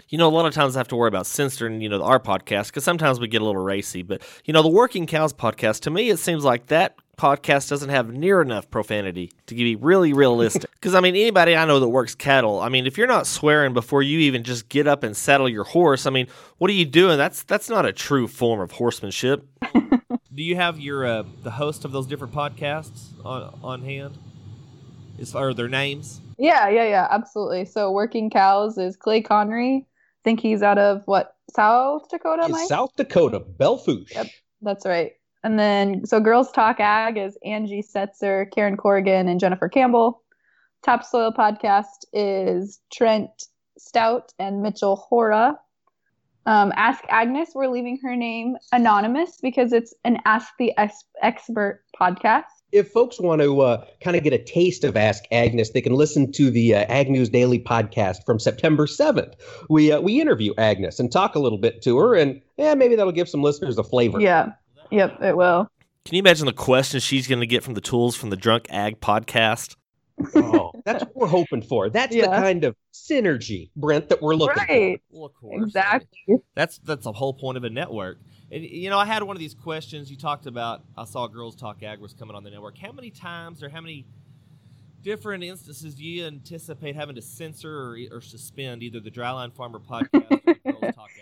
You 0.08 0.18
know, 0.18 0.28
a 0.28 0.30
lot 0.30 0.44
of 0.44 0.52
times 0.52 0.76
I 0.76 0.80
have 0.80 0.88
to 0.88 0.96
worry 0.96 1.08
about 1.08 1.24
censoring, 1.24 1.80
you 1.80 1.88
know, 1.88 2.02
our 2.02 2.20
podcast 2.20 2.66
because 2.66 2.84
sometimes 2.84 3.18
we 3.18 3.28
get 3.28 3.40
a 3.40 3.44
little 3.46 3.62
racy. 3.62 4.02
But, 4.02 4.20
you 4.44 4.52
know, 4.52 4.60
the 4.62 4.68
Working 4.68 5.06
Cows 5.06 5.32
podcast, 5.32 5.80
to 5.82 5.90
me, 5.90 6.10
it 6.10 6.18
seems 6.18 6.44
like 6.44 6.66
that 6.66 6.96
podcast 7.22 7.68
doesn't 7.68 7.90
have 7.90 8.12
near 8.12 8.42
enough 8.42 8.68
profanity 8.68 9.30
to 9.46 9.54
be 9.54 9.76
really 9.76 10.12
realistic. 10.12 10.70
Because, 10.82 10.96
I 10.96 11.00
mean, 11.00 11.14
anybody 11.14 11.54
I 11.54 11.64
know 11.64 11.78
that 11.78 11.88
works 11.88 12.16
cattle, 12.16 12.58
I 12.58 12.68
mean, 12.68 12.88
if 12.88 12.98
you're 12.98 13.06
not 13.06 13.28
swearing 13.28 13.72
before 13.72 14.02
you 14.02 14.18
even 14.18 14.42
just 14.42 14.68
get 14.68 14.88
up 14.88 15.04
and 15.04 15.16
saddle 15.16 15.48
your 15.48 15.62
horse, 15.62 16.06
I 16.06 16.10
mean, 16.10 16.26
what 16.58 16.68
are 16.70 16.74
you 16.74 16.84
doing? 16.84 17.18
That's 17.18 17.44
that's 17.44 17.68
not 17.68 17.86
a 17.86 17.92
true 17.92 18.26
form 18.26 18.58
of 18.58 18.72
horsemanship. 18.72 19.46
Do 20.34 20.42
you 20.42 20.56
have 20.56 20.80
your 20.80 21.06
uh, 21.06 21.22
the 21.44 21.52
host 21.52 21.84
of 21.84 21.92
those 21.92 22.08
different 22.08 22.34
podcasts 22.34 23.10
on 23.24 23.56
on 23.62 23.82
hand? 23.82 24.18
Is 25.18 25.36
or 25.36 25.54
their 25.54 25.68
names? 25.68 26.20
Yeah, 26.36 26.68
yeah, 26.68 26.88
yeah, 26.88 27.06
absolutely. 27.08 27.64
So 27.64 27.92
Working 27.92 28.28
Cows 28.28 28.76
is 28.76 28.96
Clay 28.96 29.22
Conry. 29.22 29.82
I 29.82 30.20
think 30.24 30.40
he's 30.40 30.64
out 30.64 30.78
of 30.78 31.02
what 31.04 31.36
South 31.54 32.08
Dakota, 32.08 32.48
Mike? 32.48 32.66
South 32.66 32.90
Dakota, 32.96 33.38
Belle 33.38 33.78
Fourche. 33.78 34.12
Yep. 34.12 34.26
That's 34.62 34.84
right. 34.84 35.12
And 35.44 35.58
then 35.58 36.06
so 36.06 36.20
Girls 36.20 36.50
Talk 36.52 36.78
Ag 36.80 37.18
is 37.18 37.36
Angie 37.44 37.82
Setzer, 37.82 38.50
Karen 38.52 38.76
Corrigan, 38.76 39.28
and 39.28 39.40
Jennifer 39.40 39.68
Campbell. 39.68 40.22
Topsoil 40.82 41.32
Podcast 41.32 42.04
is 42.12 42.80
Trent 42.92 43.30
Stout 43.78 44.32
and 44.38 44.62
Mitchell 44.62 44.96
Hora. 44.96 45.58
Um, 46.44 46.72
Ask 46.74 47.04
Agnes, 47.08 47.50
we're 47.54 47.68
leaving 47.68 47.98
her 48.02 48.16
name 48.16 48.56
anonymous 48.72 49.38
because 49.40 49.72
it's 49.72 49.94
an 50.04 50.18
Ask 50.24 50.48
the 50.58 50.76
Ex- 50.76 51.04
Expert 51.22 51.84
podcast. 52.00 52.44
if 52.72 52.90
folks 52.90 53.20
want 53.20 53.40
to 53.42 53.60
uh, 53.60 53.84
kind 54.00 54.16
of 54.16 54.24
get 54.24 54.32
a 54.32 54.42
taste 54.42 54.82
of 54.82 54.96
Ask 54.96 55.22
Agnes, 55.30 55.70
they 55.70 55.80
can 55.80 55.92
listen 55.94 56.32
to 56.32 56.50
the 56.50 56.74
uh, 56.74 56.84
Ag 56.88 57.08
News 57.10 57.28
Daily 57.28 57.60
podcast 57.60 58.24
from 58.26 58.40
September 58.40 58.86
7th. 58.86 59.34
We 59.68 59.92
uh, 59.92 60.00
we 60.00 60.20
interview 60.20 60.52
Agnes 60.58 60.98
and 60.98 61.12
talk 61.12 61.36
a 61.36 61.38
little 61.38 61.58
bit 61.58 61.80
to 61.82 61.96
her, 61.98 62.16
and 62.16 62.40
yeah, 62.56 62.74
maybe 62.74 62.96
that'll 62.96 63.12
give 63.12 63.28
some 63.28 63.42
listeners 63.42 63.78
a 63.78 63.84
flavor. 63.84 64.20
Yeah. 64.20 64.50
Yep, 64.92 65.22
it 65.22 65.36
will. 65.36 65.68
Can 66.04 66.16
you 66.16 66.18
imagine 66.18 66.46
the 66.46 66.52
questions 66.52 67.02
she's 67.02 67.26
going 67.26 67.40
to 67.40 67.46
get 67.46 67.62
from 67.62 67.74
the 67.74 67.80
tools 67.80 68.14
from 68.14 68.30
the 68.30 68.36
Drunk 68.36 68.66
Ag 68.68 69.00
podcast? 69.00 69.76
Oh, 70.34 70.72
that's 70.84 71.02
what 71.04 71.16
we're 71.16 71.26
hoping 71.28 71.62
for. 71.62 71.88
That's 71.88 72.14
the 72.14 72.22
kind 72.22 72.64
of 72.64 72.76
synergy, 72.92 73.70
Brent, 73.74 74.10
that 74.10 74.20
we're 74.20 74.34
looking 74.34 74.62
Right. 74.68 75.02
Well, 75.10 75.24
of 75.24 75.34
course. 75.34 75.62
Exactly. 75.62 76.36
That's 76.54 76.78
that's 76.78 77.04
the 77.04 77.12
whole 77.12 77.32
point 77.32 77.56
of 77.56 77.64
a 77.64 77.70
network. 77.70 78.18
And 78.50 78.62
you 78.62 78.90
know, 78.90 78.98
I 78.98 79.06
had 79.06 79.22
one 79.22 79.34
of 79.34 79.40
these 79.40 79.54
questions 79.54 80.10
you 80.10 80.16
talked 80.18 80.46
about. 80.46 80.82
I 80.96 81.04
saw 81.04 81.26
Girls 81.26 81.56
Talk 81.56 81.82
Ag 81.82 81.98
was 81.98 82.12
coming 82.12 82.36
on 82.36 82.44
the 82.44 82.50
network. 82.50 82.76
How 82.76 82.92
many 82.92 83.10
times 83.10 83.62
or 83.62 83.70
how 83.70 83.80
many 83.80 84.04
different 85.02 85.42
instances 85.42 85.94
do 85.94 86.04
you 86.04 86.26
anticipate 86.26 86.96
having 86.96 87.14
to 87.14 87.22
censor 87.22 87.74
or, 87.74 87.98
or 88.10 88.20
suspend 88.20 88.82
either 88.82 89.00
the 89.00 89.10
Dryline 89.10 89.54
Farmer 89.54 89.78
podcast 89.78 90.08
or 90.14 90.40
the 90.44 90.72
Girls 90.72 90.94
Talk 90.94 91.10
Ag 91.18 91.21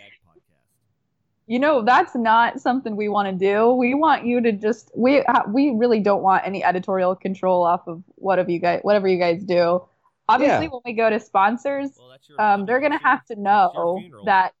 You 1.51 1.59
know, 1.59 1.81
that's 1.83 2.15
not 2.15 2.61
something 2.61 2.95
we 2.95 3.09
want 3.09 3.27
to 3.27 3.35
do. 3.53 3.73
We 3.73 3.93
want 3.93 4.25
you 4.25 4.39
to 4.39 4.53
just 4.53 4.89
we 4.95 5.19
uh, 5.19 5.41
we 5.49 5.71
really 5.71 5.99
don't 5.99 6.23
want 6.23 6.47
any 6.47 6.63
editorial 6.63 7.13
control 7.13 7.63
off 7.63 7.85
of 7.87 8.01
whatever 8.15 8.49
you 8.49 8.59
guys 8.59 8.79
whatever 8.83 9.07
you 9.09 9.19
guys 9.19 9.43
do. 9.43 9.83
Obviously, 10.29 10.67
Yeah. 10.67 10.71
when 10.71 10.81
we 10.85 10.93
go 10.93 11.09
to 11.09 11.19
sponsors, 11.19 11.89
Well, 11.99 12.15
your. 12.29 12.41
um, 12.41 12.65
they're 12.65 12.79
gonna 12.79 13.03
have 13.03 13.25
to 13.25 13.33
it's 13.33 13.37
your 13.37 13.43
know 13.43 14.23
that 14.25 14.53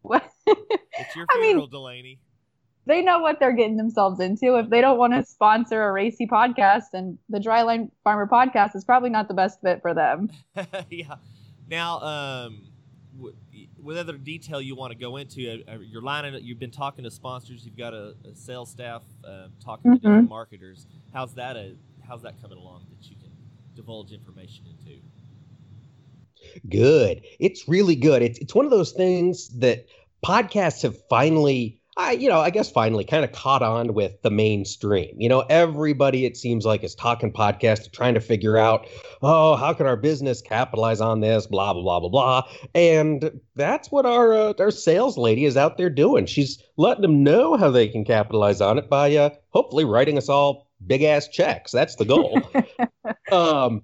what 0.00 0.24
It's 0.46 1.14
your 1.16 1.26
I 1.28 1.34
mean- 1.38 1.50
funeral, 1.50 1.66
Delaney. 1.66 2.18
they 2.86 3.02
know 3.02 3.18
what 3.20 3.38
they're 3.38 3.52
getting 3.52 3.76
themselves 3.76 4.18
into. 4.18 4.56
If 4.58 4.70
they 4.70 4.80
don't 4.80 4.96
want 4.96 5.12
to 5.12 5.24
sponsor 5.26 5.82
a 5.82 5.92
racy 5.92 6.26
podcast, 6.26 6.94
and 6.94 7.18
the 7.28 7.40
Dryline 7.40 7.90
Farmer 8.04 8.26
podcast 8.26 8.74
is 8.74 8.86
probably 8.86 9.10
not 9.10 9.28
the 9.28 9.34
best 9.34 9.60
fit 9.60 9.82
for 9.82 9.92
them. 9.92 10.30
yeah. 10.88 11.16
Now, 11.68 12.00
um, 12.00 12.62
w- 13.16 13.34
with 13.80 13.96
other 13.98 14.16
detail 14.16 14.60
you 14.60 14.74
want 14.74 14.92
to 14.92 14.98
go 14.98 15.16
into, 15.16 15.62
uh, 15.68 15.72
uh, 15.72 15.78
you're 15.80 16.02
lining. 16.02 16.38
You've 16.42 16.58
been 16.58 16.70
talking 16.70 17.04
to 17.04 17.10
sponsors. 17.10 17.64
You've 17.64 17.76
got 17.76 17.94
a, 17.94 18.14
a 18.24 18.34
sales 18.34 18.70
staff 18.70 19.02
uh, 19.24 19.48
talking 19.64 19.92
to 19.92 19.98
Mhm. 19.98 20.02
different 20.02 20.28
marketers. 20.28 20.86
How's 21.12 21.34
that? 21.34 21.56
A, 21.56 21.74
how's 22.06 22.22
that 22.22 22.40
coming 22.40 22.58
along 22.58 22.86
that 22.90 23.08
you 23.10 23.16
can 23.16 23.30
divulge 23.74 24.12
information 24.12 24.64
into? 24.66 25.00
Good. 26.68 27.22
It's 27.40 27.68
really 27.68 27.96
good. 27.96 28.22
It's 28.22 28.38
it's 28.38 28.54
one 28.54 28.64
of 28.64 28.70
those 28.70 28.92
things 28.92 29.48
that 29.60 29.86
podcasts 30.24 30.82
have 30.82 30.96
finally 31.08 31.80
I, 31.96 32.12
you 32.12 32.28
know, 32.30 32.40
I 32.40 32.48
guess 32.48 32.70
finally 32.70 33.04
kind 33.04 33.22
of 33.22 33.32
caught 33.32 33.62
on 33.62 33.92
with 33.92 34.22
the 34.22 34.30
mainstream. 34.30 35.14
You 35.18 35.28
know, 35.28 35.40
everybody 35.50 36.24
it 36.24 36.38
seems 36.38 36.64
like 36.64 36.82
is 36.82 36.94
talking 36.94 37.30
podcast, 37.30 37.92
trying 37.92 38.14
to 38.14 38.20
figure 38.20 38.56
out, 38.56 38.88
oh, 39.20 39.56
how 39.56 39.74
can 39.74 39.86
our 39.86 39.96
business 39.96 40.40
capitalize 40.40 41.02
on 41.02 41.20
this? 41.20 41.46
Blah 41.46 41.74
blah 41.74 41.82
blah 41.82 42.00
blah 42.00 42.08
blah. 42.08 42.48
And 42.74 43.40
that's 43.56 43.90
what 43.90 44.06
our 44.06 44.32
uh, 44.32 44.54
our 44.58 44.70
sales 44.70 45.18
lady 45.18 45.44
is 45.44 45.58
out 45.58 45.76
there 45.76 45.90
doing. 45.90 46.24
She's 46.24 46.62
letting 46.78 47.02
them 47.02 47.22
know 47.22 47.58
how 47.58 47.70
they 47.70 47.88
can 47.88 48.06
capitalize 48.06 48.62
on 48.62 48.78
it 48.78 48.88
by 48.88 49.14
uh, 49.14 49.30
hopefully 49.50 49.84
writing 49.84 50.16
us 50.16 50.30
all 50.30 50.70
big 50.86 51.02
ass 51.02 51.28
checks. 51.28 51.72
That's 51.72 51.96
the 51.96 52.06
goal. 52.06 52.40
um, 53.32 53.82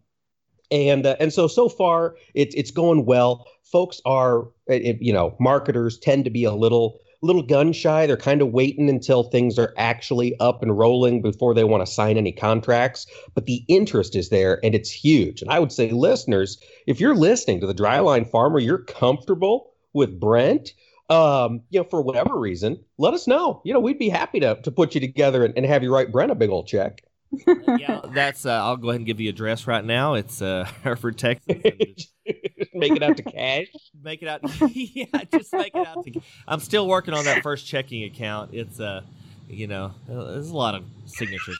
and 0.70 1.04
uh, 1.04 1.16
and 1.20 1.30
so 1.30 1.46
so 1.46 1.68
far 1.68 2.16
it's 2.32 2.54
it's 2.54 2.70
going 2.70 3.04
well. 3.04 3.46
Folks 3.64 4.00
are, 4.06 4.48
it, 4.66 4.96
you 5.02 5.12
know, 5.12 5.36
marketers 5.38 5.98
tend 5.98 6.24
to 6.24 6.30
be 6.30 6.44
a 6.44 6.52
little 6.52 7.00
little 7.22 7.42
gun 7.42 7.72
shy. 7.72 8.06
They're 8.06 8.16
kind 8.16 8.42
of 8.42 8.52
waiting 8.52 8.88
until 8.88 9.24
things 9.24 9.58
are 9.58 9.74
actually 9.76 10.38
up 10.40 10.62
and 10.62 10.76
rolling 10.76 11.22
before 11.22 11.54
they 11.54 11.64
want 11.64 11.84
to 11.84 11.92
sign 11.92 12.16
any 12.16 12.32
contracts. 12.32 13.06
But 13.34 13.46
the 13.46 13.64
interest 13.68 14.14
is 14.14 14.28
there 14.28 14.60
and 14.64 14.74
it's 14.74 14.90
huge. 14.90 15.42
And 15.42 15.50
I 15.50 15.58
would 15.58 15.72
say, 15.72 15.90
listeners, 15.90 16.58
if 16.86 17.00
you're 17.00 17.16
listening 17.16 17.60
to 17.60 17.66
the 17.66 17.74
Dryline 17.74 18.28
Farmer, 18.30 18.58
you're 18.58 18.84
comfortable 18.84 19.70
with 19.92 20.20
Brent. 20.20 20.72
Um, 21.10 21.62
you 21.70 21.80
know, 21.80 21.84
for 21.84 22.02
whatever 22.02 22.38
reason, 22.38 22.78
let 22.98 23.14
us 23.14 23.26
know. 23.26 23.62
You 23.64 23.72
know, 23.72 23.80
we'd 23.80 23.98
be 23.98 24.10
happy 24.10 24.40
to 24.40 24.60
to 24.62 24.70
put 24.70 24.94
you 24.94 25.00
together 25.00 25.42
and, 25.42 25.56
and 25.56 25.64
have 25.64 25.82
you 25.82 25.92
write 25.92 26.12
Brent 26.12 26.30
a 26.30 26.34
big 26.34 26.50
old 26.50 26.66
check. 26.66 27.02
Yeah, 27.78 28.00
that's. 28.12 28.46
Uh, 28.46 28.52
I'll 28.52 28.76
go 28.76 28.90
ahead 28.90 29.00
and 29.00 29.06
give 29.06 29.20
you 29.20 29.26
the 29.26 29.34
address 29.34 29.66
right 29.66 29.84
now. 29.84 30.14
It's 30.14 30.40
uh, 30.40 30.64
Hereford, 30.82 31.18
Texas. 31.18 31.56
make 32.74 32.92
it 32.92 33.02
out 33.02 33.16
to 33.16 33.22
cash. 33.22 33.66
Make 34.02 34.22
it 34.22 34.28
out. 34.28 34.40
yeah, 34.74 35.06
just 35.32 35.52
make 35.52 35.74
it 35.74 35.86
out 35.86 36.04
to. 36.04 36.20
I'm 36.46 36.60
still 36.60 36.86
working 36.86 37.14
on 37.14 37.24
that 37.24 37.42
first 37.42 37.66
checking 37.66 38.04
account. 38.04 38.54
It's 38.54 38.78
uh, 38.78 39.02
you 39.48 39.66
know, 39.66 39.92
there's 40.06 40.50
a 40.50 40.56
lot 40.56 40.74
of 40.76 40.84
signatures. 41.04 41.58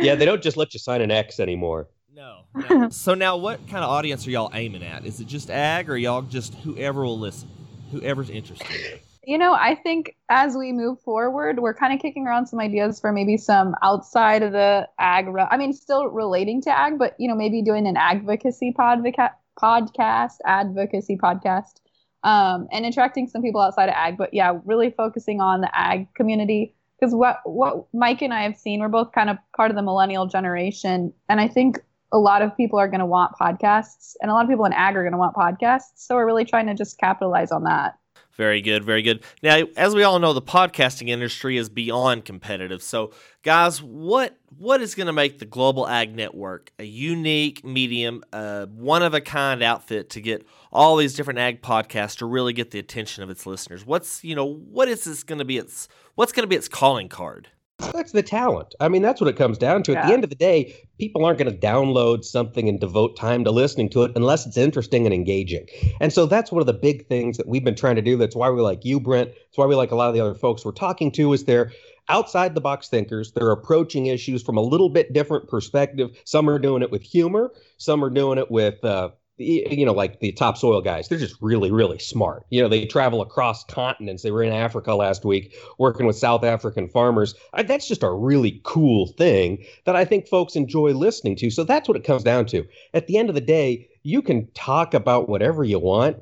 yeah, 0.00 0.14
they 0.16 0.24
don't 0.24 0.42
just 0.42 0.56
let 0.56 0.74
you 0.74 0.80
sign 0.80 1.00
an 1.00 1.10
X 1.12 1.38
anymore. 1.38 1.86
No, 2.12 2.40
no. 2.54 2.88
so 2.90 3.14
now, 3.14 3.36
what 3.36 3.60
kind 3.68 3.84
of 3.84 3.90
audience 3.90 4.26
are 4.26 4.30
y'all 4.30 4.50
aiming 4.52 4.82
at? 4.82 5.06
Is 5.06 5.20
it 5.20 5.26
just 5.26 5.48
ag, 5.50 5.88
or 5.88 5.96
y'all 5.96 6.22
just 6.22 6.54
whoever 6.56 7.04
will 7.04 7.18
listen, 7.18 7.48
whoever's 7.92 8.30
interested? 8.30 9.00
You 9.26 9.38
know, 9.38 9.54
I 9.54 9.74
think 9.74 10.16
as 10.28 10.56
we 10.56 10.72
move 10.72 11.00
forward, 11.00 11.58
we're 11.60 11.74
kind 11.74 11.92
of 11.94 12.00
kicking 12.00 12.26
around 12.26 12.46
some 12.46 12.60
ideas 12.60 13.00
for 13.00 13.12
maybe 13.12 13.36
some 13.36 13.74
outside 13.82 14.42
of 14.42 14.52
the 14.52 14.88
ag. 14.98 15.28
Re- 15.28 15.46
I 15.50 15.56
mean, 15.56 15.72
still 15.72 16.08
relating 16.08 16.60
to 16.62 16.70
ag, 16.70 16.98
but 16.98 17.14
you 17.18 17.28
know, 17.28 17.34
maybe 17.34 17.62
doing 17.62 17.86
an 17.86 17.96
advocacy 17.96 18.74
podca- 18.76 19.34
podcast, 19.60 20.34
advocacy 20.44 21.16
podcast, 21.16 21.80
um, 22.22 22.68
and 22.72 22.84
attracting 22.84 23.26
some 23.26 23.42
people 23.42 23.60
outside 23.60 23.88
of 23.88 23.94
ag. 23.96 24.16
But 24.18 24.34
yeah, 24.34 24.58
really 24.64 24.90
focusing 24.90 25.40
on 25.40 25.60
the 25.60 25.70
ag 25.78 26.12
community 26.14 26.74
because 26.98 27.14
what 27.14 27.38
what 27.44 27.86
Mike 27.92 28.22
and 28.22 28.34
I 28.34 28.42
have 28.42 28.56
seen, 28.56 28.80
we're 28.80 28.88
both 28.88 29.12
kind 29.12 29.30
of 29.30 29.38
part 29.56 29.70
of 29.70 29.76
the 29.76 29.82
millennial 29.82 30.26
generation, 30.26 31.12
and 31.28 31.40
I 31.40 31.48
think 31.48 31.78
a 32.12 32.18
lot 32.18 32.42
of 32.42 32.56
people 32.56 32.78
are 32.78 32.88
going 32.88 33.00
to 33.00 33.06
want 33.06 33.32
podcasts, 33.40 34.14
and 34.20 34.30
a 34.30 34.34
lot 34.34 34.44
of 34.44 34.50
people 34.50 34.64
in 34.64 34.72
ag 34.72 34.96
are 34.96 35.02
going 35.02 35.12
to 35.12 35.18
want 35.18 35.34
podcasts. 35.34 35.92
So 35.96 36.14
we're 36.14 36.26
really 36.26 36.44
trying 36.44 36.66
to 36.66 36.74
just 36.74 36.98
capitalize 36.98 37.50
on 37.50 37.64
that. 37.64 37.98
Very 38.36 38.60
good, 38.62 38.84
very 38.84 39.02
good. 39.02 39.22
Now, 39.42 39.62
as 39.76 39.94
we 39.94 40.02
all 40.02 40.18
know, 40.18 40.32
the 40.32 40.42
podcasting 40.42 41.08
industry 41.08 41.56
is 41.56 41.68
beyond 41.68 42.24
competitive. 42.24 42.82
So, 42.82 43.12
guys, 43.44 43.80
what 43.80 44.36
what 44.58 44.80
is 44.80 44.96
going 44.96 45.06
to 45.06 45.12
make 45.12 45.38
the 45.38 45.44
Global 45.44 45.86
Ag 45.86 46.16
Network 46.16 46.72
a 46.80 46.84
unique 46.84 47.64
medium, 47.64 48.24
a 48.32 48.66
one 48.66 49.02
of 49.02 49.14
a 49.14 49.20
kind 49.20 49.62
outfit 49.62 50.10
to 50.10 50.20
get 50.20 50.44
all 50.72 50.96
these 50.96 51.14
different 51.14 51.38
ag 51.38 51.62
podcasts 51.62 52.18
to 52.18 52.26
really 52.26 52.52
get 52.52 52.72
the 52.72 52.80
attention 52.80 53.22
of 53.22 53.30
its 53.30 53.46
listeners? 53.46 53.86
What's 53.86 54.24
you 54.24 54.34
know 54.34 54.46
what 54.46 54.88
is 54.88 55.04
this 55.04 55.22
going 55.22 55.38
to 55.38 55.44
be 55.44 55.58
its 55.58 55.86
what's 56.16 56.32
going 56.32 56.42
to 56.42 56.48
be 56.48 56.56
its 56.56 56.68
calling 56.68 57.08
card? 57.08 57.48
That's 57.78 58.12
the 58.12 58.22
talent. 58.22 58.74
I 58.80 58.88
mean, 58.88 59.02
that's 59.02 59.20
what 59.20 59.28
it 59.28 59.36
comes 59.36 59.58
down 59.58 59.82
to. 59.84 59.92
Yeah. 59.92 60.00
At 60.00 60.08
the 60.08 60.14
end 60.14 60.24
of 60.24 60.30
the 60.30 60.36
day, 60.36 60.74
people 60.98 61.24
aren't 61.24 61.38
going 61.38 61.50
to 61.50 61.58
download 61.58 62.24
something 62.24 62.68
and 62.68 62.78
devote 62.78 63.16
time 63.16 63.44
to 63.44 63.50
listening 63.50 63.88
to 63.90 64.04
it 64.04 64.12
unless 64.14 64.46
it's 64.46 64.56
interesting 64.56 65.06
and 65.06 65.14
engaging. 65.14 65.66
And 66.00 66.12
so 66.12 66.26
that's 66.26 66.52
one 66.52 66.60
of 66.60 66.66
the 66.66 66.72
big 66.72 67.06
things 67.08 67.36
that 67.36 67.48
we've 67.48 67.64
been 67.64 67.74
trying 67.74 67.96
to 67.96 68.02
do. 68.02 68.16
That's 68.16 68.36
why 68.36 68.50
we 68.50 68.60
like 68.60 68.84
you, 68.84 69.00
Brent. 69.00 69.30
That's 69.30 69.58
why 69.58 69.66
we 69.66 69.74
like 69.74 69.90
a 69.90 69.96
lot 69.96 70.08
of 70.08 70.14
the 70.14 70.20
other 70.20 70.34
folks 70.34 70.64
we're 70.64 70.72
talking 70.72 71.10
to 71.12 71.32
is 71.32 71.44
they're 71.44 71.72
outside 72.08 72.54
the 72.54 72.60
box 72.60 72.88
thinkers. 72.88 73.32
They're 73.32 73.50
approaching 73.50 74.06
issues 74.06 74.42
from 74.42 74.56
a 74.56 74.62
little 74.62 74.88
bit 74.88 75.12
different 75.12 75.48
perspective. 75.48 76.10
Some 76.24 76.48
are 76.48 76.58
doing 76.58 76.82
it 76.82 76.90
with 76.90 77.02
humor. 77.02 77.52
Some 77.78 78.04
are 78.04 78.10
doing 78.10 78.38
it 78.38 78.50
with 78.50 78.84
uh, 78.84 79.10
you 79.36 79.84
know, 79.84 79.92
like 79.92 80.20
the 80.20 80.32
topsoil 80.32 80.80
guys, 80.80 81.08
they're 81.08 81.18
just 81.18 81.36
really, 81.40 81.70
really 81.70 81.98
smart. 81.98 82.44
You 82.50 82.62
know, 82.62 82.68
they 82.68 82.86
travel 82.86 83.20
across 83.20 83.64
continents. 83.64 84.22
They 84.22 84.30
were 84.30 84.44
in 84.44 84.52
Africa 84.52 84.94
last 84.94 85.24
week 85.24 85.54
working 85.78 86.06
with 86.06 86.16
South 86.16 86.44
African 86.44 86.88
farmers. 86.88 87.34
I, 87.52 87.64
that's 87.64 87.88
just 87.88 88.02
a 88.02 88.12
really 88.12 88.60
cool 88.64 89.08
thing 89.08 89.64
that 89.86 89.96
I 89.96 90.04
think 90.04 90.28
folks 90.28 90.54
enjoy 90.54 90.92
listening 90.92 91.36
to. 91.36 91.50
So 91.50 91.64
that's 91.64 91.88
what 91.88 91.96
it 91.96 92.04
comes 92.04 92.22
down 92.22 92.46
to. 92.46 92.64
At 92.92 93.06
the 93.06 93.18
end 93.18 93.28
of 93.28 93.34
the 93.34 93.40
day, 93.40 93.88
you 94.04 94.22
can 94.22 94.48
talk 94.52 94.94
about 94.94 95.28
whatever 95.28 95.64
you 95.64 95.78
want, 95.80 96.18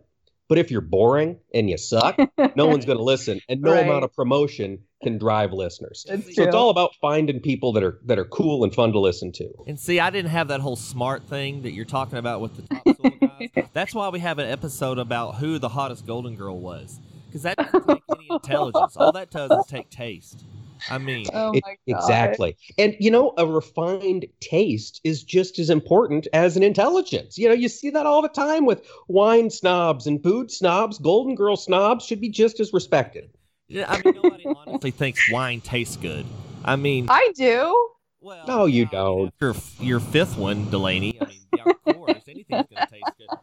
but 0.48 0.58
if 0.58 0.70
you're 0.70 0.80
boring 0.80 1.38
and 1.54 1.68
you 1.68 1.76
suck, 1.76 2.16
no 2.56 2.66
one's 2.66 2.84
going 2.84 2.98
to 2.98 3.04
listen, 3.04 3.40
and 3.48 3.60
no 3.60 3.72
right. 3.72 3.84
amount 3.84 4.04
of 4.04 4.14
promotion 4.14 4.78
can 5.02 5.18
drive 5.18 5.52
listeners. 5.52 6.06
It's 6.08 6.26
so 6.26 6.32
true. 6.34 6.44
it's 6.44 6.54
all 6.54 6.70
about 6.70 6.94
finding 7.00 7.40
people 7.40 7.72
that 7.72 7.82
are 7.82 7.98
that 8.04 8.18
are 8.18 8.24
cool 8.24 8.62
and 8.62 8.74
fun 8.74 8.92
to 8.92 9.00
listen 9.00 9.32
to. 9.32 9.48
And 9.66 9.78
see, 9.78 9.98
I 9.98 10.10
didn't 10.10 10.30
have 10.30 10.48
that 10.48 10.60
whole 10.60 10.76
smart 10.76 11.24
thing 11.24 11.62
that 11.62 11.72
you're 11.72 11.84
talking 11.84 12.18
about 12.18 12.40
with 12.40 12.56
the 12.56 12.91
topsoil 13.02 13.28
guys. 13.54 13.68
That's 13.72 13.94
why 13.94 14.08
we 14.08 14.20
have 14.20 14.38
an 14.38 14.48
episode 14.48 14.98
about 14.98 15.36
who 15.36 15.58
the 15.58 15.68
hottest 15.68 16.06
golden 16.06 16.36
girl 16.36 16.58
was, 16.58 17.00
because 17.26 17.42
that 17.42 17.56
doesn't 17.56 17.86
take 17.86 18.02
any 18.16 18.28
intelligence. 18.30 18.96
All 18.96 19.12
that 19.12 19.30
does 19.30 19.50
is 19.50 19.66
take 19.66 19.90
taste. 19.90 20.44
I 20.90 20.98
mean, 20.98 21.26
oh 21.32 21.52
it, 21.54 21.62
exactly. 21.86 22.56
And 22.76 22.96
you 22.98 23.10
know, 23.10 23.34
a 23.38 23.46
refined 23.46 24.26
taste 24.40 25.00
is 25.04 25.22
just 25.22 25.58
as 25.58 25.70
important 25.70 26.26
as 26.32 26.56
an 26.56 26.62
intelligence. 26.62 27.38
You 27.38 27.48
know, 27.48 27.54
you 27.54 27.68
see 27.68 27.90
that 27.90 28.04
all 28.04 28.20
the 28.20 28.28
time 28.28 28.66
with 28.66 28.84
wine 29.06 29.50
snobs 29.50 30.06
and 30.06 30.22
food 30.22 30.50
snobs. 30.50 30.98
Golden 30.98 31.34
girl 31.34 31.56
snobs 31.56 32.04
should 32.04 32.20
be 32.20 32.28
just 32.28 32.58
as 32.58 32.72
respected. 32.72 33.30
Yeah, 33.68 33.86
I 33.88 34.02
mean, 34.02 34.14
nobody 34.22 34.44
honestly 34.44 34.90
thinks 34.90 35.20
wine 35.30 35.60
tastes 35.60 35.96
good. 35.96 36.26
I 36.64 36.76
mean, 36.76 37.06
I 37.08 37.32
do. 37.36 37.90
Well, 38.20 38.44
no, 38.46 38.66
you 38.66 38.86
don't. 38.86 39.32
Your 39.40 39.54
your 39.80 40.00
fifth 40.00 40.36
one, 40.36 40.68
Delaney. 40.70 41.16
I 41.20 41.26
mean, 41.26 41.38
yeah, 41.56 41.72
of 41.86 41.94
course, 41.94 42.21
anything's 42.32 42.66
gonna 42.70 42.86
taste 42.86 43.12
good. 43.18 43.38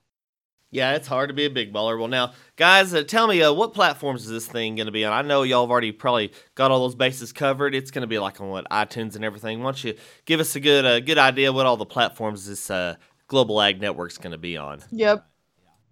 Yeah, 0.71 0.93
it's 0.93 1.07
hard 1.07 1.29
to 1.29 1.33
be 1.33 1.45
a 1.45 1.49
big 1.49 1.73
baller. 1.73 1.97
Well, 1.97 2.07
now, 2.07 2.33
guys, 2.55 2.93
uh, 2.93 3.03
tell 3.03 3.25
me, 3.25 3.41
uh, 3.41 3.51
what 3.51 3.73
platforms 3.73 4.25
is 4.25 4.29
this 4.29 4.45
thing 4.45 4.75
going 4.75 4.85
to 4.85 4.91
be 4.91 5.03
on? 5.03 5.11
I 5.11 5.27
know 5.27 5.41
y'all 5.41 5.63
have 5.63 5.71
already 5.71 5.91
probably 5.91 6.31
got 6.53 6.69
all 6.69 6.81
those 6.81 6.93
bases 6.93 7.33
covered. 7.33 7.73
It's 7.73 7.89
going 7.89 8.03
to 8.03 8.07
be 8.07 8.19
like 8.19 8.39
on 8.39 8.49
what 8.49 8.69
iTunes 8.69 9.15
and 9.15 9.25
everything. 9.25 9.59
Why 9.59 9.65
don't 9.65 9.83
you 9.83 9.95
give 10.25 10.39
us 10.39 10.55
a 10.55 10.59
good, 10.59 10.85
uh, 10.85 10.99
good 10.99 11.17
idea 11.17 11.51
what 11.51 11.65
all 11.65 11.75
the 11.75 11.87
platforms 11.87 12.45
this 12.45 12.69
uh, 12.69 12.95
Global 13.27 13.59
Ag 13.59 13.81
Network 13.81 14.11
is 14.11 14.19
going 14.19 14.31
to 14.31 14.37
be 14.37 14.57
on? 14.57 14.83
Yep. 14.91 15.25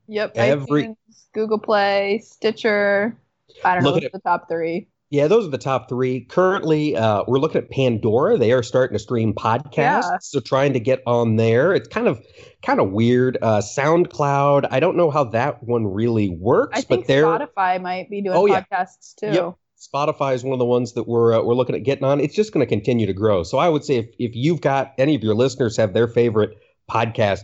Yep. 0.09 0.33
Every 0.35 0.83
iTunes, 0.83 0.95
Google 1.33 1.59
Play, 1.59 2.21
Stitcher. 2.23 3.17
I 3.65 3.73
don't 3.73 3.83
know. 3.83 3.95
At, 3.95 4.11
the 4.11 4.19
top 4.19 4.47
three. 4.47 4.87
Yeah, 5.09 5.27
those 5.27 5.47
are 5.47 5.49
the 5.49 5.57
top 5.57 5.87
three. 5.87 6.25
Currently, 6.25 6.97
uh, 6.97 7.23
we're 7.27 7.39
looking 7.39 7.61
at 7.61 7.69
Pandora. 7.69 8.37
They 8.37 8.51
are 8.51 8.61
starting 8.61 8.97
to 8.97 8.99
stream 8.99 9.33
podcasts, 9.33 10.11
yeah. 10.11 10.17
so 10.19 10.41
trying 10.41 10.73
to 10.73 10.81
get 10.81 11.01
on 11.07 11.37
there. 11.37 11.73
It's 11.73 11.87
kind 11.87 12.07
of 12.07 12.21
kind 12.61 12.81
of 12.81 12.91
weird. 12.91 13.37
Uh, 13.41 13.61
SoundCloud. 13.61 14.67
I 14.69 14.81
don't 14.81 14.97
know 14.97 15.09
how 15.09 15.23
that 15.25 15.63
one 15.63 15.87
really 15.87 16.29
works. 16.29 16.79
I 16.79 16.85
but 16.89 17.07
they're, 17.07 17.23
Spotify 17.23 17.81
might 17.81 18.09
be 18.09 18.21
doing 18.21 18.35
oh, 18.35 18.45
podcasts 18.47 19.13
yeah. 19.21 19.31
too. 19.31 19.35
Yep. 19.35 19.55
Spotify 19.79 20.33
is 20.33 20.43
one 20.43 20.53
of 20.53 20.59
the 20.59 20.65
ones 20.65 20.93
that 20.93 21.07
we're 21.07 21.33
uh, 21.33 21.41
we're 21.41 21.53
looking 21.53 21.75
at 21.75 21.83
getting 21.83 22.03
on. 22.03 22.19
It's 22.19 22.35
just 22.35 22.51
going 22.51 22.65
to 22.65 22.69
continue 22.69 23.05
to 23.05 23.13
grow. 23.13 23.43
So 23.43 23.59
I 23.59 23.69
would 23.69 23.85
say 23.85 23.95
if 23.97 24.07
if 24.19 24.35
you've 24.35 24.59
got 24.59 24.93
any 24.97 25.15
of 25.15 25.23
your 25.23 25.35
listeners 25.35 25.77
have 25.77 25.93
their 25.93 26.07
favorite 26.07 26.57
podcast, 26.91 27.41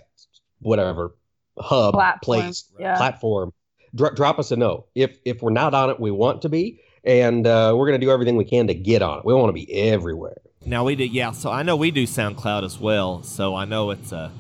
whatever 0.60 1.16
hub 1.58 1.94
platform. 1.94 2.20
place 2.24 2.66
yeah. 2.78 2.98
platform, 2.98 3.54
dro- 3.96 4.14
drop 4.14 4.40
us 4.40 4.52
a 4.52 4.58
note. 4.58 4.88
If 4.96 5.18
if 5.24 5.42
we're 5.42 5.52
not 5.52 5.74
on 5.74 5.92
it, 5.92 6.00
we 6.00 6.12
want 6.12 6.42
to 6.42 6.50
be 6.50 6.82
and 7.04 7.46
uh, 7.46 7.74
we're 7.76 7.88
going 7.88 8.00
to 8.00 8.06
do 8.06 8.12
everything 8.12 8.36
we 8.36 8.46
can 8.46 8.68
to 8.68 8.74
get 8.74 9.02
on 9.02 9.20
it. 9.20 9.26
We 9.26 9.34
want 9.34 9.50
to 9.50 9.54
be 9.54 9.72
everywhere. 9.74 10.38
Now 10.66 10.86
we 10.86 10.96
do, 10.96 11.06
yeah. 11.06 11.32
So 11.32 11.52
I 11.52 11.64
know 11.64 11.76
we 11.76 11.92
do 11.92 12.06
SoundCloud 12.06 12.64
as 12.64 12.80
well. 12.80 13.22
So 13.24 13.56
I 13.56 13.66
know 13.66 13.92
it's 13.92 14.12
a, 14.14 14.32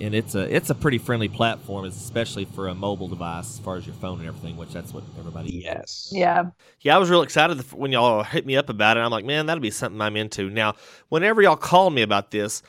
and 0.00 0.14
it's 0.14 0.34
a 0.34 0.54
it's 0.54 0.70
a 0.70 0.74
pretty 0.74 0.96
friendly 0.96 1.28
platform, 1.28 1.84
especially 1.84 2.46
for 2.46 2.68
a 2.68 2.74
mobile 2.74 3.08
device 3.08 3.50
as 3.50 3.58
far 3.58 3.76
as 3.76 3.86
your 3.86 3.94
phone 3.96 4.20
and 4.20 4.28
everything. 4.28 4.56
Which 4.56 4.72
that's 4.72 4.94
what 4.94 5.04
everybody. 5.18 5.52
Yes. 5.62 6.08
Yeah. 6.10 6.46
Yeah, 6.80 6.96
I 6.96 6.98
was 6.98 7.10
real 7.10 7.20
excited 7.20 7.60
when 7.72 7.92
y'all 7.92 8.22
hit 8.22 8.46
me 8.46 8.56
up 8.56 8.70
about 8.70 8.96
it. 8.96 9.00
I'm 9.00 9.10
like, 9.10 9.26
man, 9.26 9.44
that'll 9.44 9.60
be 9.60 9.70
something 9.70 10.00
I'm 10.00 10.16
into. 10.16 10.48
Now, 10.48 10.74
whenever 11.10 11.42
y'all 11.42 11.56
called 11.56 11.92
me 11.92 12.00
about 12.00 12.30
this, 12.30 12.62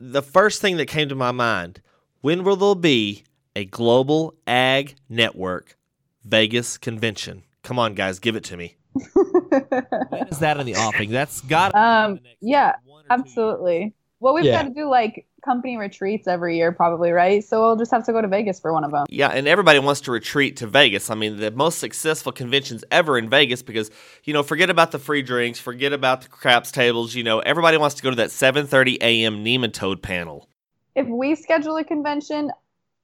the 0.00 0.22
first 0.22 0.60
thing 0.60 0.76
that 0.78 0.86
came 0.86 1.08
to 1.08 1.14
my 1.14 1.30
mind: 1.30 1.80
when 2.20 2.42
will 2.42 2.56
there 2.56 2.74
be 2.74 3.22
a 3.54 3.64
global 3.64 4.34
ag 4.48 4.96
network 5.08 5.76
Vegas 6.24 6.78
convention? 6.78 7.44
Come 7.62 7.78
on, 7.78 7.94
guys, 7.94 8.18
give 8.18 8.36
it 8.36 8.44
to 8.44 8.56
me. 8.56 8.76
when 8.92 10.26
is 10.28 10.38
that 10.40 10.58
in 10.58 10.66
the 10.66 10.74
offing? 10.76 11.10
That's 11.10 11.40
got. 11.42 11.74
Um. 11.74 12.20
Yeah. 12.40 12.74
Absolutely. 13.08 13.94
Well, 14.20 14.34
we've 14.34 14.44
Yeah. 14.44 14.62
got 14.62 14.68
to 14.68 14.74
do 14.74 14.88
like 14.88 15.26
company 15.44 15.76
retreats 15.76 16.28
every 16.28 16.56
year, 16.56 16.70
probably, 16.70 17.10
right? 17.10 17.42
So 17.42 17.60
we'll 17.60 17.76
just 17.76 17.90
have 17.90 18.04
to 18.06 18.12
go 18.12 18.20
to 18.22 18.28
Vegas 18.28 18.60
for 18.60 18.72
one 18.72 18.84
of 18.84 18.92
them. 18.92 19.06
Yeah, 19.10 19.28
and 19.28 19.48
everybody 19.48 19.80
wants 19.80 20.00
to 20.02 20.12
retreat 20.12 20.56
to 20.58 20.66
Vegas. 20.68 21.10
I 21.10 21.14
mean, 21.16 21.38
the 21.38 21.50
most 21.50 21.78
successful 21.78 22.30
conventions 22.30 22.84
ever 22.92 23.18
in 23.18 23.28
Vegas 23.28 23.62
because, 23.62 23.90
you 24.24 24.32
know, 24.32 24.44
forget 24.44 24.70
about 24.70 24.92
the 24.92 25.00
free 25.00 25.22
drinks, 25.22 25.58
forget 25.58 25.92
about 25.92 26.22
the 26.22 26.28
craps 26.28 26.70
tables, 26.70 27.14
you 27.16 27.24
know, 27.24 27.40
everybody 27.40 27.76
wants 27.76 27.96
to 27.96 28.02
go 28.02 28.10
to 28.10 28.16
that 28.16 28.30
7:30 28.30 28.98
a.m. 29.00 29.44
nematode 29.44 30.00
panel. 30.02 30.48
If 30.94 31.08
we 31.08 31.34
schedule 31.34 31.76
a 31.76 31.84
convention, 31.84 32.52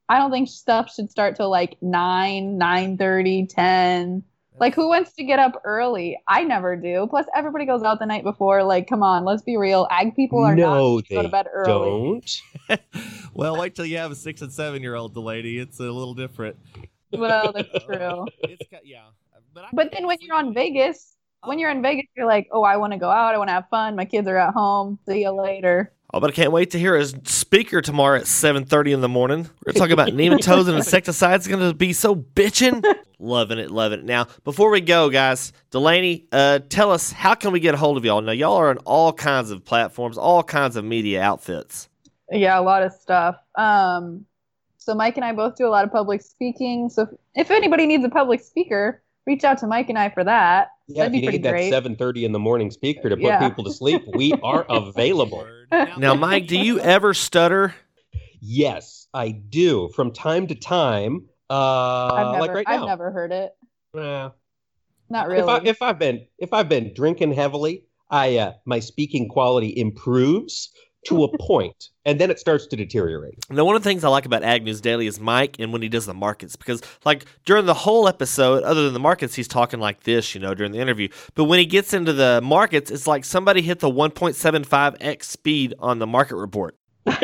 I 0.08 0.18
don't 0.18 0.30
think 0.30 0.48
stuff 0.48 0.92
should 0.94 1.10
start 1.10 1.34
till 1.36 1.50
like 1.50 1.76
9, 1.82 2.56
9.30, 2.58 3.48
10. 3.48 4.22
Like, 4.60 4.74
who 4.74 4.88
wants 4.88 5.12
to 5.14 5.24
get 5.24 5.38
up 5.38 5.60
early? 5.64 6.18
I 6.26 6.44
never 6.44 6.76
do. 6.76 7.06
Plus, 7.08 7.26
everybody 7.34 7.64
goes 7.64 7.82
out 7.82 7.98
the 7.98 8.06
night 8.06 8.24
before. 8.24 8.64
Like, 8.64 8.88
come 8.88 9.02
on, 9.02 9.24
let's 9.24 9.42
be 9.42 9.56
real. 9.56 9.86
Ag 9.90 10.16
people 10.16 10.40
are 10.40 10.54
no, 10.54 10.96
not 10.96 11.08
they 11.08 11.14
go 11.14 11.22
to 11.22 11.28
bed 11.28 11.46
early. 11.52 11.66
don't. 11.68 12.42
well, 13.34 13.58
wait 13.58 13.74
till 13.74 13.86
you 13.86 13.98
have 13.98 14.10
a 14.10 14.16
six 14.16 14.42
and 14.42 14.52
seven 14.52 14.82
year 14.82 14.94
old, 14.94 15.16
lady. 15.16 15.58
It's 15.58 15.78
a 15.78 15.84
little 15.84 16.14
different. 16.14 16.56
Well, 17.12 17.52
that's 17.52 17.84
true. 17.84 18.26
It's, 18.40 18.66
yeah, 18.84 19.04
but, 19.54 19.64
I 19.64 19.68
But 19.72 19.92
then 19.92 20.06
when 20.06 20.18
you're 20.20 20.36
on 20.36 20.52
Vegas, 20.52 21.16
when 21.44 21.58
you're 21.58 21.70
in 21.70 21.82
Vegas, 21.82 22.06
you're 22.16 22.26
like, 22.26 22.48
oh, 22.52 22.62
I 22.62 22.76
want 22.76 22.92
to 22.92 22.98
go 22.98 23.10
out. 23.10 23.34
I 23.34 23.38
want 23.38 23.48
to 23.48 23.54
have 23.54 23.68
fun. 23.68 23.96
My 23.96 24.04
kids 24.04 24.26
are 24.28 24.36
at 24.36 24.54
home. 24.54 24.98
See 25.06 25.22
you 25.22 25.30
later. 25.30 25.92
Oh, 26.12 26.20
but 26.20 26.30
I 26.30 26.32
can't 26.32 26.52
wait 26.52 26.70
to 26.70 26.78
hear 26.78 26.96
his 26.96 27.14
speaker 27.24 27.82
tomorrow 27.82 28.18
at 28.18 28.24
7.30 28.24 28.94
in 28.94 29.00
the 29.02 29.08
morning. 29.10 29.40
We're 29.40 29.72
going 29.72 29.74
to 29.74 29.78
talk 29.78 29.90
about 29.90 30.08
nematodes 30.08 30.66
and 30.66 30.76
insecticides. 30.76 31.46
It's 31.46 31.54
going 31.54 31.68
to 31.68 31.76
be 31.76 31.92
so 31.92 32.16
bitchin'. 32.16 32.82
loving 33.18 33.58
it, 33.58 33.70
loving 33.70 34.00
it. 34.00 34.04
Now, 34.06 34.26
before 34.42 34.70
we 34.70 34.80
go, 34.80 35.10
guys, 35.10 35.52
Delaney, 35.70 36.26
uh, 36.32 36.60
tell 36.70 36.92
us, 36.92 37.12
how 37.12 37.34
can 37.34 37.52
we 37.52 37.60
get 37.60 37.74
a 37.74 37.76
hold 37.76 37.98
of 37.98 38.06
y'all? 38.06 38.22
Now, 38.22 38.32
y'all 38.32 38.56
are 38.56 38.70
on 38.70 38.78
all 38.78 39.12
kinds 39.12 39.50
of 39.50 39.66
platforms, 39.66 40.16
all 40.16 40.42
kinds 40.42 40.76
of 40.76 40.84
media 40.84 41.20
outfits. 41.20 41.90
Yeah, 42.30 42.58
a 42.58 42.62
lot 42.62 42.82
of 42.82 42.92
stuff. 42.92 43.36
Um, 43.56 44.24
so 44.78 44.94
Mike 44.94 45.16
and 45.16 45.24
I 45.26 45.32
both 45.32 45.56
do 45.56 45.66
a 45.66 45.68
lot 45.68 45.84
of 45.84 45.92
public 45.92 46.22
speaking. 46.22 46.88
So 46.88 47.06
if 47.34 47.50
anybody 47.50 47.84
needs 47.84 48.04
a 48.04 48.08
public 48.08 48.40
speaker, 48.40 49.02
reach 49.26 49.44
out 49.44 49.58
to 49.58 49.66
Mike 49.66 49.90
and 49.90 49.98
I 49.98 50.08
for 50.08 50.24
that. 50.24 50.68
Yeah, 50.88 51.02
That'd 51.04 51.14
if 51.16 51.20
you 51.22 51.26
pretty 51.26 51.38
need 51.38 51.44
that 51.44 51.50
great. 51.50 51.70
seven 51.70 51.96
thirty 51.96 52.24
in 52.24 52.32
the 52.32 52.38
morning 52.38 52.70
speaker 52.70 53.08
to 53.10 53.16
put 53.16 53.22
Yeah. 53.24 53.46
people 53.46 53.62
to 53.64 53.70
sleep, 53.70 54.02
we 54.14 54.32
are 54.42 54.64
available. 54.70 55.46
Now, 55.98 56.14
Mike, 56.14 56.46
do 56.46 56.58
you 56.58 56.80
ever 56.80 57.12
stutter? 57.12 57.74
Yes, 58.40 59.06
I 59.12 59.30
do 59.30 59.90
from 59.94 60.12
time 60.12 60.46
to 60.46 60.54
time. 60.54 61.26
Uh, 61.50 62.06
I've 62.14 62.26
never, 62.32 62.40
like 62.40 62.50
right 62.54 62.68
I've 62.68 62.80
now. 62.80 62.86
never 62.86 63.10
heard 63.10 63.32
it. 63.32 63.52
Uh, 63.94 64.30
Not 65.10 65.30
If, 65.30 65.46
I, 65.46 65.56
really. 65.58 65.68
if 65.68 65.82
I've 65.82 65.98
been 65.98 66.26
if 66.38 66.52
I've 66.54 66.68
been 66.68 66.94
drinking 66.94 67.32
heavily, 67.32 67.84
I 68.10 68.36
uh, 68.38 68.52
my 68.64 68.80
speaking 68.80 69.28
quality 69.28 69.78
improves 69.78 70.70
to 71.06 71.24
a 71.24 71.38
point, 71.38 71.90
and 72.04 72.20
then 72.20 72.30
it 72.30 72.38
starts 72.38 72.66
to 72.66 72.76
deteriorate. 72.76 73.38
Now, 73.50 73.64
one 73.64 73.76
of 73.76 73.82
the 73.82 73.88
things 73.88 74.04
I 74.04 74.08
like 74.08 74.26
about 74.26 74.42
Ag 74.42 74.64
News 74.64 74.80
Daily 74.80 75.06
is 75.06 75.20
Mike 75.20 75.56
and 75.58 75.72
when 75.72 75.80
he 75.80 75.88
does 75.88 76.06
the 76.06 76.14
markets, 76.14 76.56
because 76.56 76.82
like 77.04 77.24
during 77.44 77.66
the 77.66 77.74
whole 77.74 78.08
episode, 78.08 78.64
other 78.64 78.84
than 78.84 78.94
the 78.94 79.00
markets, 79.00 79.34
he's 79.34 79.48
talking 79.48 79.80
like 79.80 80.02
this, 80.02 80.34
you 80.34 80.40
know, 80.40 80.54
during 80.54 80.72
the 80.72 80.78
interview. 80.78 81.08
But 81.34 81.44
when 81.44 81.58
he 81.58 81.66
gets 81.66 81.94
into 81.94 82.12
the 82.12 82.40
markets, 82.42 82.90
it's 82.90 83.06
like 83.06 83.24
somebody 83.24 83.62
hit 83.62 83.78
the 83.78 83.90
1.75x 83.90 85.22
speed 85.22 85.74
on 85.78 85.98
the 85.98 86.06
market 86.06 86.36
report. 86.36 86.76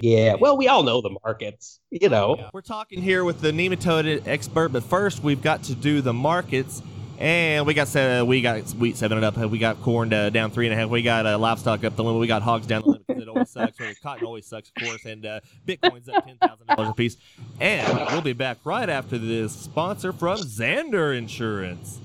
Yeah, 0.00 0.34
well, 0.34 0.56
we 0.56 0.68
all 0.68 0.84
know 0.84 1.00
the 1.00 1.16
markets, 1.24 1.80
you 1.90 2.08
know. 2.08 2.50
We're 2.52 2.60
talking 2.60 3.02
here 3.02 3.24
with 3.24 3.40
the 3.40 3.50
nematode 3.50 4.26
expert, 4.26 4.68
but 4.68 4.84
first 4.84 5.22
we've 5.22 5.42
got 5.42 5.64
to 5.64 5.74
do 5.74 6.00
the 6.00 6.12
markets. 6.12 6.82
And 7.18 7.66
we 7.66 7.74
got 7.74 7.94
uh, 7.96 8.24
we 8.26 8.40
got 8.40 8.62
wheat 8.74 8.96
seven 8.96 9.18
and 9.18 9.24
up. 9.26 9.36
We 9.36 9.58
got 9.58 9.82
corn 9.82 10.12
uh, 10.12 10.30
down 10.30 10.52
three 10.52 10.66
and 10.66 10.72
a 10.72 10.76
half. 10.76 10.88
We 10.88 11.02
got 11.02 11.26
uh, 11.26 11.36
livestock 11.36 11.82
up 11.82 11.96
the 11.96 12.04
limit. 12.04 12.20
We 12.20 12.28
got 12.28 12.42
hogs 12.42 12.68
down 12.68 12.82
the 12.82 12.90
limit 12.90 13.06
because 13.08 13.22
it 13.24 13.28
always 13.28 13.50
sucks. 13.50 13.76
Cotton 14.00 14.24
always 14.24 14.46
sucks, 14.46 14.70
of 14.70 14.86
course. 14.86 15.04
And 15.04 15.26
uh, 15.26 15.40
Bitcoin's 15.66 16.08
up 16.08 16.24
ten 16.24 16.36
thousand 16.36 16.68
dollars 16.68 16.90
a 16.90 16.94
piece. 16.94 17.16
And 17.60 17.92
we'll 18.12 18.20
be 18.20 18.34
back 18.34 18.58
right 18.62 18.88
after 18.88 19.18
this 19.18 19.52
sponsor 19.52 20.12
from 20.12 20.38
Xander 20.38 21.18
Insurance. 21.18 21.98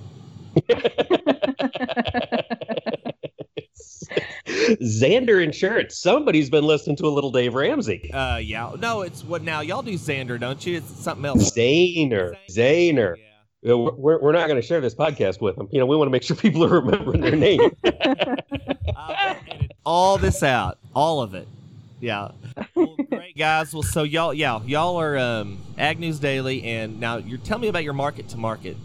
Xander 4.82 5.44
Insurance. 5.44 5.96
Somebody's 5.96 6.50
been 6.50 6.64
listening 6.64 6.96
to 6.96 7.06
a 7.06 7.10
little 7.10 7.32
Dave 7.32 7.54
Ramsey. 7.54 8.12
Uh, 8.12 8.38
yeah, 8.38 8.72
no, 8.80 9.02
it's 9.02 9.24
what 9.24 9.44
now. 9.44 9.62
Y'all 9.62 9.84
do 9.84 9.94
Xander, 9.94 10.40
don't 10.40 10.66
you? 10.66 10.78
It's 10.78 10.90
something 10.90 11.26
else. 11.26 11.52
Zaner. 11.52 12.36
Zaner. 12.50 13.18
Yeah. 13.18 13.24
Uh, 13.68 13.78
We're, 13.78 14.20
we're 14.22 14.32
not 14.34 14.48
going 14.48 14.60
to 14.62 14.66
share 14.68 14.82
this 14.82 14.94
podcast 14.94 15.40
with 15.40 15.56
them. 15.56 15.70
You 15.72 15.80
know, 15.80 15.86
we 15.86 15.96
want 15.96 16.08
to 16.08 16.12
make 16.12 16.24
sure 16.24 16.36
people 16.36 16.66
are 16.66 16.82
remembering 16.82 17.22
their 17.22 17.36
name. 17.36 17.62
All 19.86 20.18
this 20.18 20.44
out, 20.44 20.78
all 20.96 21.22
of 21.22 21.34
it. 21.34 21.46
Yeah. 22.00 22.30
Well, 22.74 22.96
great 23.10 23.38
guys. 23.38 23.74
Well, 23.74 23.84
so 23.84 24.04
y'all, 24.04 24.34
yeah, 24.34 24.62
y'all 24.66 24.96
are 24.98 25.18
um, 25.18 25.60
Ag 25.78 26.00
News 26.00 26.20
Daily, 26.20 26.64
and 26.64 27.00
now 27.02 27.18
you're 27.18 27.38
tell 27.40 27.60
me 27.60 27.68
about 27.68 27.84
your 27.84 27.92
market 27.94 28.30
to 28.30 28.38
market, 28.38 28.78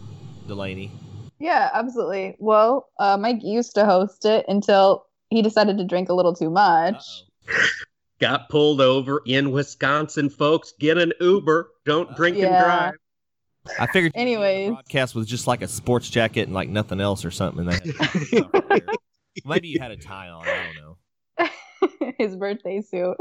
Delaney. 0.48 0.90
yeah, 1.38 1.70
absolutely. 1.72 2.34
Well, 2.40 2.88
uh, 2.98 3.16
Mike 3.16 3.44
used 3.44 3.74
to 3.76 3.84
host 3.84 4.24
it 4.24 4.44
until 4.48 5.06
he 5.30 5.40
decided 5.42 5.78
to 5.78 5.84
drink 5.84 6.08
a 6.08 6.14
little 6.14 6.34
too 6.34 6.50
much. 6.50 7.22
Got 8.18 8.48
pulled 8.48 8.80
over 8.80 9.22
in 9.26 9.52
Wisconsin, 9.52 10.30
folks. 10.30 10.72
Get 10.80 10.98
an 10.98 11.12
Uber. 11.20 11.70
Don't 11.84 12.16
drink 12.16 12.34
and 12.38 12.42
Yeah. 12.44 12.64
drive. 12.64 12.94
I 13.78 13.86
figured. 13.86 14.12
you 14.12 14.12
the 14.14 14.18
Anyways. 14.20 14.70
broadcast 14.70 15.14
was 15.14 15.26
just 15.26 15.46
like 15.46 15.62
a 15.62 15.68
sports 15.68 16.08
jacket 16.10 16.42
and 16.42 16.54
like 16.54 16.68
nothing 16.68 17.00
else 17.00 17.24
or 17.24 17.30
something. 17.30 17.68
And 17.68 18.84
Maybe 19.44 19.68
you 19.68 19.78
had 19.80 19.90
a 19.90 19.96
tie 19.96 20.28
on. 20.28 20.46
I 20.46 20.64
don't 20.64 20.76
know. 20.76 22.10
His 22.18 22.34
birthday 22.36 22.80
suit. 22.80 23.16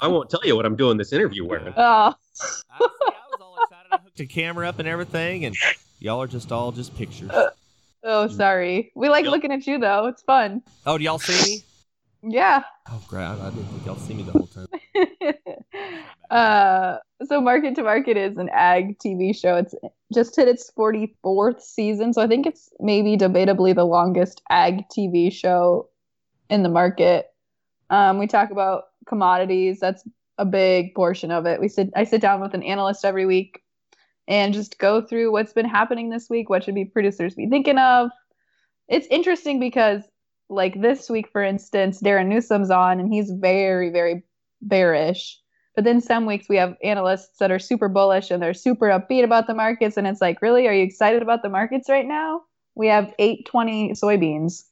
I 0.00 0.08
won't 0.08 0.28
tell 0.28 0.40
you 0.44 0.56
what 0.56 0.66
I'm 0.66 0.76
doing 0.76 0.96
this 0.96 1.12
interview 1.12 1.46
wearing. 1.46 1.72
oh, 1.76 1.82
I, 1.82 2.14
see, 2.32 2.62
I 2.72 2.80
was 2.80 3.40
all 3.40 3.56
excited. 3.62 3.86
I 3.92 3.98
hooked 3.98 4.18
a 4.20 4.26
camera 4.26 4.68
up 4.68 4.78
and 4.80 4.88
everything, 4.88 5.44
and 5.44 5.54
y'all 6.00 6.20
are 6.20 6.26
just 6.26 6.50
all 6.50 6.72
just 6.72 6.96
pictures. 6.96 7.30
oh, 8.02 8.28
sorry. 8.28 8.90
We 8.96 9.08
like 9.08 9.24
looking 9.26 9.52
at 9.52 9.66
you 9.66 9.78
though. 9.78 10.06
It's 10.06 10.22
fun. 10.22 10.62
Oh, 10.84 10.98
do 10.98 11.04
y'all 11.04 11.20
see 11.20 11.62
me? 12.22 12.32
Yeah. 12.34 12.62
Oh, 12.90 13.00
great! 13.08 13.22
I, 13.24 13.34
I 13.34 13.50
didn't 13.50 13.66
think 13.66 13.86
y'all 13.86 13.96
see 13.96 14.14
me 14.14 14.22
the 14.24 14.32
whole 14.32 14.46
time. 14.48 14.66
uh, 16.30 16.96
so 17.24 17.40
Market 17.40 17.74
to 17.76 17.82
Market 17.82 18.16
is 18.16 18.36
an 18.36 18.48
ag 18.52 18.98
TV 18.98 19.36
show. 19.36 19.56
It's 19.56 19.74
just 20.12 20.36
hit 20.36 20.48
its 20.48 20.70
44th 20.76 21.60
season, 21.60 22.12
so 22.12 22.22
I 22.22 22.26
think 22.26 22.46
it's 22.46 22.70
maybe 22.80 23.16
debatably 23.16 23.74
the 23.74 23.84
longest 23.84 24.42
ag 24.50 24.84
TV 24.88 25.32
show 25.32 25.88
in 26.50 26.62
the 26.62 26.68
market. 26.68 27.26
Um, 27.90 28.18
we 28.18 28.26
talk 28.26 28.50
about 28.50 28.84
commodities. 29.06 29.80
That's 29.80 30.04
a 30.38 30.44
big 30.44 30.94
portion 30.94 31.30
of 31.30 31.46
it. 31.46 31.60
We 31.60 31.68
sit 31.68 31.90
I 31.94 32.04
sit 32.04 32.20
down 32.20 32.40
with 32.40 32.54
an 32.54 32.62
analyst 32.62 33.04
every 33.04 33.26
week 33.26 33.62
and 34.28 34.54
just 34.54 34.78
go 34.78 35.00
through 35.00 35.32
what's 35.32 35.52
been 35.52 35.68
happening 35.68 36.10
this 36.10 36.30
week, 36.30 36.48
what 36.48 36.64
should 36.64 36.74
be 36.74 36.84
producers 36.84 37.34
be 37.34 37.48
thinking 37.48 37.78
of. 37.78 38.10
It's 38.88 39.06
interesting 39.08 39.60
because 39.60 40.02
like 40.48 40.80
this 40.80 41.08
week, 41.08 41.28
for 41.32 41.42
instance, 41.42 42.00
Darin 42.00 42.28
Newsom's 42.28 42.70
on 42.70 43.00
and 43.00 43.12
he's 43.12 43.30
very, 43.30 43.90
very 43.90 44.22
bearish. 44.62 45.38
But 45.74 45.84
then 45.84 46.00
some 46.00 46.26
weeks 46.26 46.48
we 46.48 46.56
have 46.56 46.76
analysts 46.84 47.38
that 47.38 47.50
are 47.50 47.58
super 47.58 47.88
bullish 47.88 48.30
and 48.30 48.42
they're 48.42 48.54
super 48.54 48.86
upbeat 48.88 49.24
about 49.24 49.46
the 49.46 49.54
markets. 49.54 49.96
And 49.96 50.06
it's 50.06 50.20
like, 50.20 50.42
really, 50.42 50.66
are 50.68 50.72
you 50.72 50.82
excited 50.84 51.22
about 51.22 51.42
the 51.42 51.48
markets 51.48 51.88
right 51.88 52.06
now? 52.06 52.42
We 52.74 52.88
have 52.88 53.14
820 53.18 53.92
soybeans. 53.92 54.64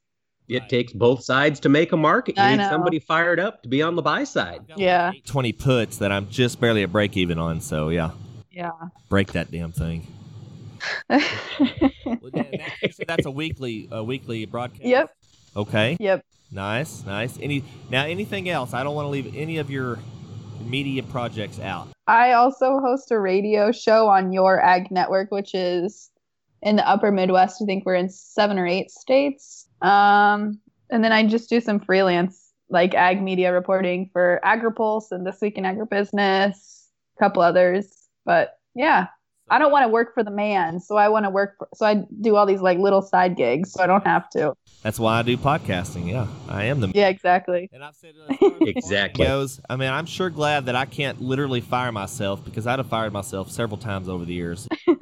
It 0.48 0.68
takes 0.68 0.92
both 0.92 1.22
sides 1.22 1.60
to 1.60 1.68
make 1.68 1.92
a 1.92 1.96
market. 1.96 2.36
You 2.36 2.42
I 2.42 2.50
need 2.50 2.56
know. 2.58 2.70
somebody 2.70 2.98
fired 2.98 3.38
up 3.38 3.62
to 3.62 3.68
be 3.68 3.82
on 3.82 3.94
the 3.94 4.02
buy 4.02 4.24
side. 4.24 4.62
Yeah. 4.76 5.12
Twenty 5.24 5.52
puts 5.52 5.98
that 5.98 6.10
I'm 6.10 6.28
just 6.28 6.60
barely 6.60 6.82
at 6.82 6.90
break 6.90 7.16
even 7.16 7.38
on. 7.38 7.60
So 7.60 7.88
yeah, 7.90 8.10
Yeah. 8.50 8.72
break 9.08 9.30
that 9.32 9.52
damn 9.52 9.70
thing. 9.70 10.08
Well, 11.08 12.30
that- 12.32 12.50
that- 12.50 12.72
you 12.82 13.04
that's 13.06 13.26
a 13.26 13.30
weekly, 13.30 13.88
a 13.92 14.02
weekly 14.02 14.44
broadcast. 14.46 14.84
yep. 14.84 15.14
Okay. 15.56 15.96
Yep. 16.00 16.24
Nice, 16.52 17.04
nice. 17.04 17.38
Any 17.40 17.64
now 17.90 18.04
anything 18.04 18.48
else? 18.48 18.74
I 18.74 18.82
don't 18.82 18.94
want 18.94 19.06
to 19.06 19.10
leave 19.10 19.34
any 19.36 19.58
of 19.58 19.70
your 19.70 19.98
media 20.60 21.02
projects 21.02 21.60
out. 21.60 21.88
I 22.06 22.32
also 22.32 22.80
host 22.80 23.10
a 23.12 23.20
radio 23.20 23.70
show 23.72 24.08
on 24.08 24.32
Your 24.32 24.60
Ag 24.60 24.90
Network, 24.90 25.30
which 25.30 25.54
is 25.54 26.10
in 26.62 26.76
the 26.76 26.88
upper 26.88 27.12
Midwest. 27.12 27.62
I 27.62 27.66
think 27.66 27.86
we're 27.86 27.94
in 27.94 28.08
seven 28.08 28.58
or 28.58 28.66
eight 28.66 28.90
states. 28.90 29.66
Um, 29.80 30.58
and 30.90 31.04
then 31.04 31.12
I 31.12 31.26
just 31.26 31.48
do 31.48 31.60
some 31.60 31.80
freelance, 31.80 32.52
like 32.68 32.94
ag 32.94 33.22
media 33.22 33.52
reporting 33.52 34.10
for 34.12 34.40
AgriPulse 34.44 35.12
and 35.12 35.26
This 35.26 35.40
Week 35.40 35.56
in 35.56 35.64
Agribusiness, 35.64 36.86
a 37.16 37.18
couple 37.18 37.42
others. 37.42 38.08
But 38.24 38.58
yeah, 38.74 39.06
I 39.50 39.58
don't 39.58 39.72
want 39.72 39.84
to 39.84 39.88
work 39.88 40.14
for 40.14 40.22
the 40.22 40.30
man, 40.30 40.80
so 40.80 40.96
I 40.96 41.08
want 41.08 41.24
to 41.24 41.30
work. 41.30 41.56
For, 41.58 41.68
so 41.74 41.86
I 41.86 42.04
do 42.20 42.36
all 42.36 42.46
these 42.46 42.60
like 42.60 42.78
little 42.78 43.02
side 43.02 43.36
gigs, 43.36 43.72
so 43.72 43.82
I 43.82 43.86
don't 43.86 44.06
have 44.06 44.30
to. 44.30 44.54
That's 44.82 44.98
why 44.98 45.18
I 45.18 45.22
do 45.22 45.36
podcasting. 45.36 46.08
Yeah, 46.08 46.26
I 46.48 46.64
am 46.64 46.80
the. 46.80 46.90
Yeah, 46.94 47.08
exactly. 47.08 47.68
And 47.72 47.84
I've 47.84 47.96
said 47.96 48.14
it 48.16 48.30
as 48.30 48.36
far 48.38 48.52
as 48.62 48.68
Exactly. 48.68 49.26
Goes. 49.26 49.60
I 49.68 49.76
mean, 49.76 49.90
I'm 49.90 50.06
sure 50.06 50.30
glad 50.30 50.66
that 50.66 50.76
I 50.76 50.86
can't 50.86 51.20
literally 51.20 51.60
fire 51.60 51.92
myself 51.92 52.44
because 52.44 52.66
I'd 52.66 52.78
have 52.78 52.88
fired 52.88 53.12
myself 53.12 53.50
several 53.50 53.78
times 53.78 54.08
over 54.08 54.24
the 54.24 54.34
years. 54.34 54.68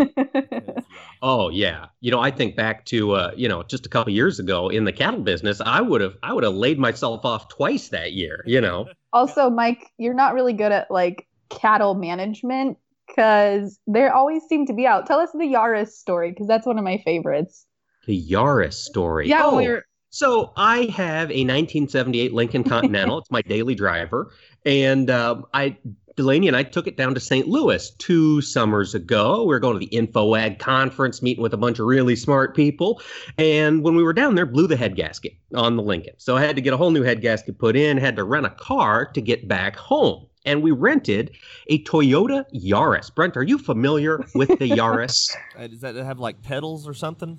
Oh 1.23 1.49
yeah. 1.49 1.87
You 2.01 2.11
know, 2.11 2.21
I 2.21 2.31
think 2.31 2.57
back 2.57 2.85
to 2.87 3.13
uh, 3.13 3.33
you 3.37 3.49
know, 3.49 3.63
just 3.63 3.87
a 3.87 3.89
couple 3.89 4.13
years 4.13 4.39
ago 4.39 4.69
in 4.69 4.85
the 4.85 4.93
cattle 4.93 5.21
business, 5.21 5.61
I 5.61 5.81
would 5.81 6.01
have 6.01 6.15
I 6.23 6.33
would 6.33 6.45
have 6.45 6.55
laid 6.55 6.79
myself 6.79 7.25
off 7.25 7.49
twice 7.49 7.89
that 7.89 8.13
year, 8.13 8.43
you 8.47 8.61
know. 8.61 8.89
Also, 9.13 9.51
Mike, 9.51 9.91
you're 9.99 10.15
not 10.15 10.35
really 10.35 10.53
good 10.53 10.73
at 10.73 10.91
like 10.91 11.27
cattle 11.49 11.95
management 11.95 12.79
because 13.09 13.79
they 13.87 14.07
always 14.07 14.43
seem 14.45 14.67
to 14.67 14.73
be 14.73 14.87
out. 14.87 15.07
Tell 15.07 15.19
us 15.19 15.31
the 15.33 15.41
Yaris 15.41 15.89
story 15.89 16.31
because 16.31 16.47
that's 16.47 16.67
one 16.67 16.79
of 16.79 16.85
my 16.85 16.99
favorites. 16.99 17.67
The 18.07 18.31
Yaris 18.31 18.75
story. 18.75 19.29
Yeah, 19.29 19.43
oh, 19.45 19.57
we're 19.57 19.85
so 20.11 20.53
I 20.57 20.85
have 20.85 21.31
a 21.31 21.45
1978 21.45 22.33
Lincoln 22.33 22.65
Continental. 22.65 23.19
it's 23.19 23.31
my 23.31 23.43
daily 23.43 23.75
driver, 23.75 24.33
and 24.65 25.11
um, 25.11 25.45
I 25.53 25.77
Delaney 26.19 26.49
and 26.49 26.57
I 26.57 26.65
took 26.65 26.89
it 26.89 26.97
down 26.97 27.15
to 27.15 27.21
St. 27.21 27.47
Louis 27.47 27.91
two 27.99 28.41
summers 28.41 28.93
ago. 28.93 29.43
We 29.43 29.49
were 29.49 29.61
going 29.61 29.79
to 29.79 29.87
the 29.87 29.97
InfoAg 29.97 30.59
conference, 30.59 31.23
meeting 31.23 31.43
with 31.43 31.55
a 31.55 31.57
bunch 31.57 31.79
of 31.79 31.87
really 31.87 32.17
smart 32.17 32.57
people. 32.57 33.01
And 33.39 33.85
when 33.85 33.95
we 33.95 34.03
were 34.03 34.13
down 34.13 34.35
there, 34.35 34.45
blew 34.45 34.67
the 34.67 34.77
head 34.77 34.97
gasket 34.97 35.35
on 35.55 35.77
the 35.77 35.83
Lincoln. 35.83 36.15
So 36.19 36.37
I 36.37 36.41
had 36.41 36.57
to 36.57 36.63
get 36.63 36.73
a 36.73 36.77
whole 36.77 36.91
new 36.91 37.05
head 37.05 37.21
gasket 37.21 37.61
put 37.61 37.77
in, 37.77 37.99
had 37.99 38.17
to 38.17 38.25
rent 38.25 38.47
a 38.47 38.51
car 38.51 39.07
to 39.13 39.21
get 39.21 39.47
back 39.47 39.77
home. 39.77 40.27
And 40.49 40.63
we 40.63 40.71
rented 40.71 41.33
a 41.69 41.83
Toyota 41.85 42.45
Yaris. 42.55 43.15
Brent, 43.15 43.37
are 43.37 43.43
you 43.43 43.59
familiar 43.59 44.25
with 44.35 44.49
the 44.49 44.71
Yaris? 44.81 45.37
Uh, 45.57 45.67
does 45.67 45.81
that 45.83 45.95
have 45.95 46.19
like 46.19 46.41
pedals 46.43 46.89
or 46.89 46.95
something? 46.95 47.39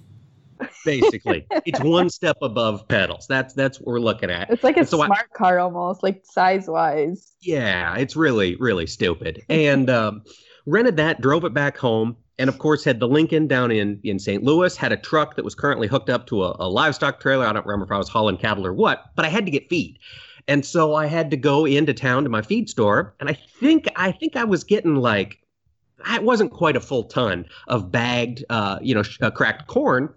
Basically, 0.85 1.47
it's 1.65 1.79
one 1.81 2.09
step 2.09 2.37
above 2.41 2.87
pedals. 2.87 3.25
That's 3.27 3.53
that's 3.53 3.79
what 3.79 3.87
we're 3.87 3.99
looking 3.99 4.29
at. 4.29 4.49
it's 4.49 4.63
like 4.63 4.75
a 4.75 4.81
And 4.81 4.89
so 4.89 5.01
I- 5.01 5.05
smart 5.07 5.33
car 5.33 5.59
almost, 5.59 6.03
like 6.03 6.21
size 6.25 6.67
wise. 6.67 7.33
Yeah, 7.41 7.95
it's 7.95 8.15
really, 8.15 8.55
really 8.57 8.85
stupid. 8.85 9.41
And 9.49 9.89
um, 9.89 10.21
rented 10.65 10.97
that, 10.97 11.21
drove 11.21 11.45
it 11.45 11.53
back 11.53 11.77
home, 11.77 12.17
and 12.37 12.49
of 12.49 12.57
course 12.59 12.83
had 12.83 12.99
the 12.99 13.07
Lincoln 13.07 13.47
down 13.47 13.71
in 13.71 13.99
in 14.03 14.19
St. 14.19 14.43
Louis. 14.43 14.75
Had 14.75 14.91
a 14.91 14.97
truck 14.97 15.35
that 15.37 15.45
was 15.45 15.55
currently 15.55 15.87
hooked 15.87 16.09
up 16.09 16.27
to 16.27 16.43
a, 16.43 16.55
a 16.59 16.67
livestock 16.69 17.21
trailer. 17.21 17.45
I 17.45 17.53
don't 17.53 17.65
remember 17.65 17.85
if 17.85 17.91
I 17.91 17.97
was 17.97 18.09
hauling 18.09 18.37
cattle 18.37 18.65
or 18.67 18.73
what, 18.73 19.05
but 19.15 19.23
I 19.25 19.29
had 19.29 19.45
to 19.45 19.51
get 19.51 19.69
feed, 19.69 19.97
and 20.49 20.65
so 20.65 20.95
I 20.95 21.05
had 21.05 21.29
to 21.31 21.37
go 21.37 21.65
into 21.65 21.93
town 21.93 22.23
to 22.23 22.29
my 22.29 22.41
feed 22.41 22.69
store. 22.69 23.13
And 23.19 23.29
I 23.29 23.33
think 23.33 23.87
I 23.95 24.11
think 24.11 24.35
I 24.35 24.43
was 24.43 24.63
getting 24.65 24.95
like. 24.95 25.39
It 26.13 26.23
wasn't 26.23 26.53
quite 26.53 26.77
a 26.77 26.79
full 26.79 27.03
ton 27.03 27.45
of 27.67 27.91
bagged, 27.91 28.45
uh, 28.49 28.79
you 28.81 28.95
know, 28.95 29.03
sh- 29.03 29.17
uh, 29.21 29.31
cracked 29.31 29.67
corn. 29.67 30.13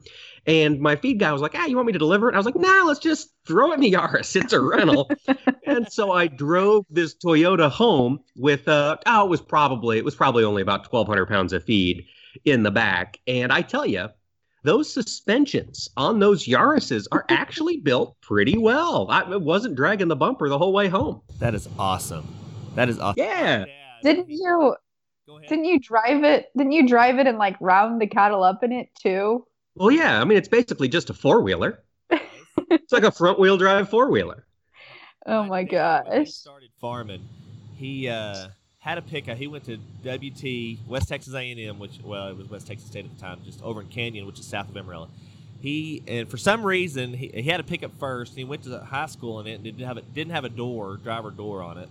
And 0.47 0.79
my 0.81 0.95
feed 0.95 1.19
guy 1.19 1.33
was 1.33 1.43
like, 1.43 1.57
ah, 1.57 1.67
you 1.67 1.75
want 1.75 1.87
me 1.87 1.93
to 1.93 1.99
deliver 1.99 2.29
it? 2.29 2.35
I 2.35 2.39
was 2.39 2.47
like, 2.47 2.55
nah, 2.55 2.85
let's 2.85 3.01
just 3.01 3.31
throw 3.47 3.73
it 3.73 3.75
in 3.75 3.81
the 3.81 3.93
Yaris. 3.97 4.37
It's 4.37 4.53
a 4.53 4.61
rental. 4.61 5.11
and 5.67 5.93
so 5.93 6.13
I 6.13 6.29
drove 6.29 6.87
this 6.89 7.17
Toyota 7.17 7.69
home 7.69 8.21
with 8.37 8.69
uh 8.69 8.97
oh, 9.07 9.27
it 9.27 9.29
was 9.29 9.41
probably 9.41 9.99
it 9.99 10.05
was 10.05 10.15
probably 10.15 10.45
only 10.45 10.63
about 10.63 10.85
twelve 10.85 11.09
hundred 11.09 11.27
pounds 11.27 11.53
of 11.53 11.65
feed 11.65 12.07
in 12.45 12.63
the 12.63 12.71
back. 12.71 13.19
And 13.27 13.53
I 13.53 13.63
tell 13.63 13.85
you, 13.85 14.09
those 14.63 14.93
suspensions 14.93 15.89
on 15.97 16.19
those 16.19 16.47
Yaris's 16.47 17.09
are 17.13 17.25
actually 17.29 17.79
built 17.79 18.21
pretty 18.21 18.57
well. 18.59 19.07
I 19.11 19.37
wasn't 19.37 19.77
dragging 19.77 20.09
the 20.09 20.17
bumper 20.17 20.49
the 20.49 20.59
whole 20.59 20.73
way 20.73 20.89
home. 20.89 21.21
That 21.39 21.55
is 21.55 21.69
awesome. 21.79 22.27
That 22.75 22.89
is 22.89 22.99
awesome. 22.99 23.23
Yeah. 23.23 23.65
Didn't 24.03 24.31
you? 24.31 24.77
Didn't 25.49 25.65
you 25.65 25.79
drive 25.81 26.25
it? 26.25 26.51
Didn't 26.57 26.73
you 26.73 26.87
drive 26.87 27.19
it 27.19 27.27
and 27.27 27.39
like 27.39 27.57
round 27.61 28.01
the 28.01 28.07
cattle 28.07 28.43
up 28.43 28.63
in 28.63 28.73
it 28.73 28.89
too? 28.95 29.47
Well, 29.75 29.91
yeah. 29.91 30.21
I 30.21 30.25
mean, 30.25 30.39
it's 30.39 30.49
basically 30.49 30.89
just 30.89 31.11
a 31.11 31.15
four 31.15 31.41
wheeler. 31.43 31.83
It's 32.71 32.93
like 32.93 33.03
a 33.03 33.11
front 33.11 33.39
wheel 33.39 33.59
drive 33.59 33.91
four 33.91 34.11
wheeler. 34.11 34.47
Oh 35.27 35.45
my 35.45 35.63
dad, 35.63 36.05
when 36.09 36.21
he 36.21 36.25
gosh. 36.25 36.35
started 36.35 36.71
farming. 36.81 37.27
He 37.77 38.09
uh, 38.09 38.49
had 38.83 38.99
a 38.99 39.03
pickup. 39.03 39.39
He 39.39 39.47
went 39.47 39.65
to 39.67 39.77
WT 40.03 40.89
West 40.89 41.09
Texas 41.09 41.33
A&M, 41.35 41.79
which 41.79 42.01
well, 42.03 42.29
it 42.29 42.37
was 42.37 42.51
West 42.51 42.67
Texas 42.67 42.89
State 42.89 43.05
at 43.05 43.15
the 43.15 43.21
time, 43.21 43.41
just 43.45 43.63
over 43.63 43.81
in 43.81 43.87
Canyon, 43.87 44.27
which 44.27 44.41
is 44.41 44.47
south 44.47 44.69
of 44.69 44.77
Amarillo. 44.77 45.09
He 45.61 46.03
and 46.09 46.29
for 46.29 46.37
some 46.37 46.67
reason 46.67 47.15
he, 47.15 47.29
he 47.29 47.43
had 47.45 47.61
a 47.61 47.63
pickup 47.63 47.93
first. 48.01 48.33
And 48.33 48.39
he 48.39 48.45
went 48.45 48.65
to 48.65 48.71
the 48.71 48.81
high 48.81 49.07
school 49.07 49.39
in 49.39 49.47
it 49.47 49.55
and 49.55 49.63
didn't 49.63 49.87
have 49.87 49.99
it 49.99 50.13
didn't 50.13 50.33
have 50.33 50.45
a 50.45 50.49
door 50.49 50.97
driver 50.97 51.31
door 51.31 51.63
on 51.63 51.79
it. 51.79 51.89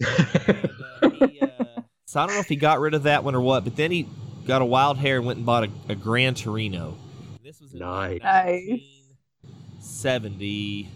And, 0.00 0.70
uh, 1.02 1.26
he, 1.28 1.40
uh, 1.42 1.82
so 2.06 2.20
I 2.20 2.26
don't 2.26 2.36
know 2.36 2.40
if 2.40 2.48
he 2.48 2.56
got 2.56 2.80
rid 2.80 2.94
of 2.94 3.02
that 3.02 3.22
one 3.22 3.34
or 3.34 3.42
what, 3.42 3.64
but 3.64 3.76
then 3.76 3.90
he 3.90 4.08
got 4.46 4.62
a 4.62 4.64
wild 4.64 4.96
hair 4.96 5.18
and 5.18 5.26
went 5.26 5.36
and 5.36 5.44
bought 5.44 5.64
a, 5.64 5.70
a 5.90 5.94
Gran 5.94 6.34
Torino. 6.34 6.96
This 7.44 7.60
was 7.60 7.74
in 7.74 7.80
Nice. 7.80 8.22
Nice. 8.22 8.80
1970, 9.42 10.88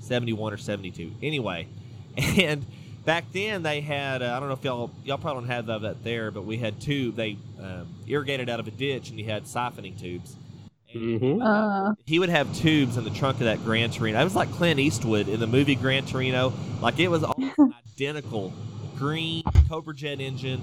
71 0.00 0.52
or 0.52 0.56
72. 0.58 1.12
Anyway, 1.22 1.68
and 2.18 2.66
back 3.04 3.24
then 3.32 3.62
they 3.62 3.80
had, 3.80 4.22
uh, 4.22 4.34
I 4.36 4.40
don't 4.40 4.48
know 4.48 4.54
if 4.54 4.64
y'all, 4.64 4.90
y'all 5.04 5.18
probably 5.18 5.42
don't 5.42 5.50
have 5.50 5.66
that- 5.66 5.82
that 5.82 6.04
there, 6.04 6.30
but 6.30 6.44
we 6.44 6.56
had 6.56 6.80
tube. 6.80 7.16
They 7.16 7.36
um, 7.60 7.86
irrigated 8.06 8.48
out 8.48 8.60
of 8.60 8.66
a 8.66 8.70
ditch 8.70 9.10
and 9.10 9.18
you 9.18 9.24
had 9.26 9.44
siphoning 9.44 9.98
tubes. 9.98 10.36
And 10.94 11.20
Mhm. 11.20 11.42
Uh, 11.42 11.94
he 12.06 12.18
would 12.18 12.28
have 12.28 12.54
tubes 12.54 12.96
in 12.96 13.04
the 13.04 13.10
trunk 13.10 13.36
of 13.38 13.44
that 13.44 13.64
Gran 13.64 13.90
Torino. 13.90 14.20
It 14.20 14.24
was 14.24 14.34
like 14.34 14.50
Clint 14.52 14.78
Eastwood 14.80 15.28
in 15.28 15.40
the 15.40 15.46
movie 15.46 15.74
Gran 15.74 16.04
Torino. 16.04 16.52
Like 16.80 16.98
it 16.98 17.08
was 17.08 17.22
almost 17.24 17.54
identical, 17.96 18.52
green 18.98 19.42
Cobra 19.68 19.94
Jet 19.94 20.20
engine. 20.20 20.62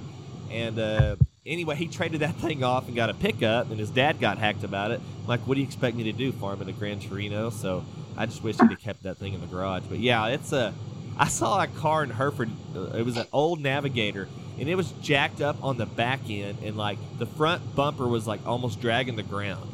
And 0.51 0.77
uh, 0.79 1.15
anyway, 1.45 1.75
he 1.75 1.87
traded 1.87 2.21
that 2.21 2.35
thing 2.35 2.63
off 2.63 2.87
and 2.87 2.95
got 2.95 3.09
a 3.09 3.13
pickup, 3.13 3.69
and 3.71 3.79
his 3.79 3.89
dad 3.89 4.19
got 4.19 4.37
hacked 4.37 4.63
about 4.63 4.91
it. 4.91 4.99
I'm 5.21 5.27
like, 5.27 5.41
what 5.41 5.55
do 5.55 5.61
you 5.61 5.67
expect 5.67 5.95
me 5.95 6.03
to 6.03 6.11
do, 6.11 6.31
farm 6.31 6.61
in 6.61 6.69
a 6.69 6.73
Gran 6.73 6.99
Torino? 6.99 7.49
So 7.49 7.83
I 8.17 8.25
just 8.25 8.43
wish 8.43 8.57
he'd 8.59 8.69
have 8.69 8.79
kept 8.79 9.03
that 9.03 9.17
thing 9.17 9.33
in 9.33 9.41
the 9.41 9.47
garage. 9.47 9.83
But 9.89 9.99
yeah, 9.99 10.27
it's 10.27 10.51
a. 10.51 10.73
I 11.19 11.27
saw 11.27 11.61
a 11.61 11.67
car 11.67 12.03
in 12.03 12.09
Hereford. 12.09 12.49
uh, 12.75 12.97
It 12.97 13.05
was 13.05 13.17
an 13.17 13.27
old 13.33 13.59
Navigator, 13.59 14.27
and 14.57 14.69
it 14.69 14.75
was 14.75 14.91
jacked 15.01 15.41
up 15.41 15.61
on 15.61 15.77
the 15.77 15.85
back 15.85 16.21
end, 16.29 16.59
and 16.63 16.77
like 16.77 16.97
the 17.17 17.25
front 17.25 17.75
bumper 17.75 18.07
was 18.07 18.25
like 18.25 18.39
almost 18.47 18.79
dragging 18.79 19.17
the 19.17 19.23
ground. 19.23 19.69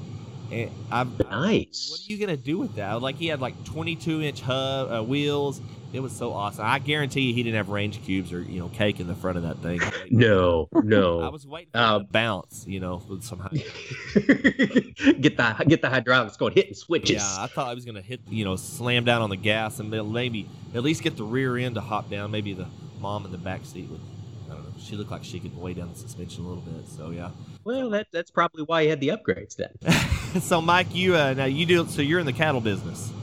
And 0.51 0.71
I'm 0.91 1.15
Nice. 1.29 1.89
what 1.91 1.99
are 2.01 2.13
you 2.13 2.19
gonna 2.19 2.37
do 2.37 2.57
with 2.57 2.75
that? 2.75 3.01
Like 3.01 3.15
he 3.17 3.27
had 3.27 3.41
like 3.41 3.63
22 3.65 4.21
inch 4.23 4.41
hub 4.41 4.91
uh, 4.91 5.03
wheels. 5.03 5.61
It 5.95 6.01
was 6.01 6.11
so 6.11 6.33
awesome. 6.33 6.65
I 6.65 6.79
guarantee 6.79 7.21
you 7.21 7.33
he 7.33 7.41
didn't 7.41 7.55
have 7.55 7.69
range 7.69 8.03
cubes 8.03 8.33
or 8.33 8.41
you 8.41 8.59
know 8.59 8.67
cake 8.67 8.99
in 8.99 9.07
the 9.07 9.15
front 9.15 9.37
of 9.37 9.43
that 9.43 9.59
thing. 9.59 9.79
No, 10.11 10.67
no. 10.73 11.21
I 11.23 11.29
was 11.29 11.47
waiting 11.47 11.69
for 11.71 11.79
to 11.79 11.99
bounce. 12.11 12.65
You 12.67 12.81
know, 12.81 13.01
with 13.07 13.23
some. 13.23 13.39
high- 13.39 13.49
get 15.21 15.37
the 15.37 15.65
get 15.65 15.81
the 15.81 15.89
hydraulics 15.89 16.35
going, 16.35 16.53
hitting 16.53 16.73
switches. 16.73 17.23
Yeah, 17.23 17.43
I 17.43 17.47
thought 17.47 17.69
I 17.69 17.73
was 17.73 17.85
gonna 17.85 18.01
hit. 18.01 18.19
You 18.27 18.43
know, 18.43 18.57
slam 18.57 19.05
down 19.05 19.21
on 19.21 19.29
the 19.29 19.37
gas 19.37 19.79
and 19.79 19.89
maybe 19.89 20.49
at 20.73 20.83
least 20.83 21.01
get 21.01 21.15
the 21.15 21.23
rear 21.23 21.55
end 21.55 21.75
to 21.75 21.81
hop 21.81 22.09
down. 22.09 22.29
Maybe 22.29 22.53
the 22.53 22.67
mom 22.99 23.25
in 23.25 23.31
the 23.31 23.37
back 23.37 23.63
seat 23.63 23.89
would. 23.89 24.01
I 24.49 24.53
don't 24.55 24.63
know. 24.65 24.73
She 24.77 24.97
looked 24.97 25.11
like 25.11 25.23
she 25.23 25.39
could 25.39 25.57
weigh 25.57 25.75
down 25.75 25.93
the 25.93 25.97
suspension 25.97 26.43
a 26.43 26.47
little 26.49 26.63
bit. 26.63 26.89
So 26.89 27.11
yeah. 27.11 27.29
Well, 27.63 27.89
that 27.91 28.07
that's 28.11 28.31
probably 28.31 28.63
why 28.63 28.81
you 28.81 28.89
had 28.89 28.99
the 28.99 29.09
upgrades 29.09 29.55
then. 29.55 30.41
so 30.41 30.59
Mike, 30.59 30.93
you 30.93 31.15
uh, 31.15 31.33
now 31.35 31.45
you 31.45 31.65
do. 31.65 31.87
So 31.87 32.01
you're 32.01 32.19
in 32.19 32.25
the 32.25 32.33
cattle 32.33 32.59
business. 32.59 33.13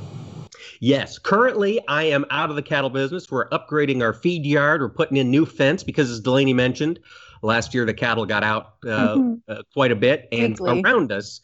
Yes, 0.84 1.16
currently 1.16 1.80
I 1.86 2.02
am 2.02 2.26
out 2.30 2.50
of 2.50 2.56
the 2.56 2.62
cattle 2.62 2.90
business. 2.90 3.30
We're 3.30 3.48
upgrading 3.50 4.02
our 4.02 4.12
feed 4.12 4.44
yard. 4.44 4.80
We're 4.80 4.88
putting 4.88 5.16
in 5.16 5.30
new 5.30 5.46
fence 5.46 5.84
because, 5.84 6.10
as 6.10 6.18
Delaney 6.18 6.54
mentioned, 6.54 6.98
last 7.42 7.72
year 7.72 7.86
the 7.86 7.94
cattle 7.94 8.26
got 8.26 8.42
out 8.42 8.74
uh, 8.84 9.14
Mhm. 9.14 9.40
uh, 9.48 9.62
quite 9.72 9.92
a 9.92 9.94
bit, 9.94 10.26
and 10.32 10.58
Weekly. 10.58 10.82
around 10.82 11.12
us, 11.12 11.40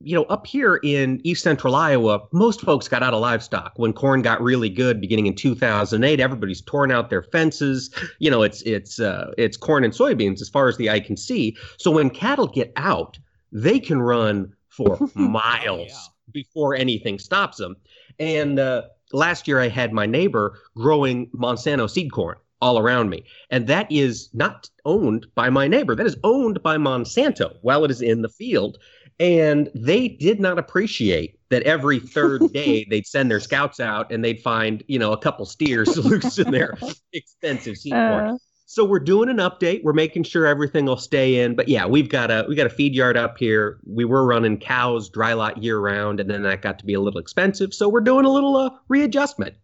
you 0.00 0.14
know, 0.14 0.22
up 0.26 0.46
here 0.46 0.76
in 0.84 1.20
East 1.24 1.42
Central 1.42 1.74
Iowa, 1.74 2.20
most 2.32 2.60
folks 2.60 2.86
got 2.86 3.02
out 3.02 3.12
of 3.12 3.20
livestock 3.20 3.72
when 3.78 3.92
corn 3.92 4.22
got 4.22 4.40
really 4.40 4.68
good, 4.68 5.00
beginning 5.00 5.26
in 5.26 5.34
2008. 5.34 6.20
Everybody's 6.20 6.60
torn 6.60 6.92
out 6.92 7.10
their 7.10 7.22
fences. 7.24 7.90
You 8.20 8.30
know, 8.30 8.44
it's 8.44 8.62
it's 8.62 9.00
uh, 9.00 9.32
it's 9.38 9.56
corn 9.56 9.82
and 9.82 9.92
soybeans 9.92 10.40
as 10.40 10.48
far 10.48 10.68
as 10.68 10.76
the 10.76 10.88
eye 10.88 11.00
can 11.00 11.16
see. 11.16 11.56
So 11.78 11.90
when 11.90 12.10
cattle 12.10 12.46
get 12.46 12.72
out, 12.76 13.18
they 13.50 13.80
can 13.80 14.00
run 14.00 14.52
for 14.68 15.00
miles 15.16 15.88
yeah. 15.88 15.96
before 16.30 16.76
anything 16.76 17.18
stops 17.18 17.58
them. 17.58 17.74
And 18.18 18.58
uh, 18.58 18.82
last 19.12 19.46
year, 19.48 19.60
I 19.60 19.68
had 19.68 19.92
my 19.92 20.06
neighbor 20.06 20.58
growing 20.76 21.28
Monsanto 21.30 21.88
seed 21.88 22.12
corn 22.12 22.36
all 22.62 22.78
around 22.78 23.10
me. 23.10 23.24
And 23.50 23.66
that 23.66 23.90
is 23.90 24.30
not 24.32 24.70
owned 24.84 25.26
by 25.34 25.50
my 25.50 25.66
neighbor. 25.66 25.96
That 25.96 26.06
is 26.06 26.16
owned 26.22 26.62
by 26.62 26.76
Monsanto 26.76 27.56
while 27.62 27.84
it 27.84 27.90
is 27.90 28.00
in 28.00 28.22
the 28.22 28.28
field. 28.28 28.78
And 29.18 29.68
they 29.74 30.08
did 30.08 30.40
not 30.40 30.58
appreciate 30.58 31.38
that 31.50 31.64
every 31.64 31.98
third 31.98 32.52
day 32.52 32.86
they'd 32.88 33.06
send 33.06 33.30
their 33.30 33.40
scouts 33.40 33.80
out 33.80 34.12
and 34.12 34.24
they'd 34.24 34.40
find, 34.40 34.82
you 34.86 34.98
know, 34.98 35.12
a 35.12 35.18
couple 35.18 35.44
steers 35.44 35.96
loose 36.04 36.38
in 36.38 36.52
their 36.52 36.78
expensive 37.12 37.76
seed 37.76 37.92
corn. 37.92 38.38
So 38.72 38.86
we're 38.86 39.00
doing 39.00 39.28
an 39.28 39.36
update. 39.36 39.84
We're 39.84 39.92
making 39.92 40.22
sure 40.22 40.46
everything 40.46 40.86
will 40.86 40.96
stay 40.96 41.40
in. 41.40 41.54
But 41.54 41.68
yeah, 41.68 41.84
we've 41.84 42.08
got 42.08 42.30
a 42.30 42.46
we 42.48 42.54
got 42.54 42.64
a 42.64 42.70
feed 42.70 42.94
yard 42.94 43.18
up 43.18 43.36
here. 43.36 43.78
We 43.84 44.06
were 44.06 44.24
running 44.24 44.56
cows 44.56 45.10
dry 45.10 45.34
lot 45.34 45.62
year 45.62 45.78
round, 45.78 46.20
and 46.20 46.30
then 46.30 46.42
that 46.44 46.62
got 46.62 46.78
to 46.78 46.86
be 46.86 46.94
a 46.94 47.00
little 47.02 47.20
expensive. 47.20 47.74
So 47.74 47.86
we're 47.90 48.00
doing 48.00 48.24
a 48.24 48.30
little 48.30 48.56
uh, 48.56 48.70
readjustment. 48.88 49.56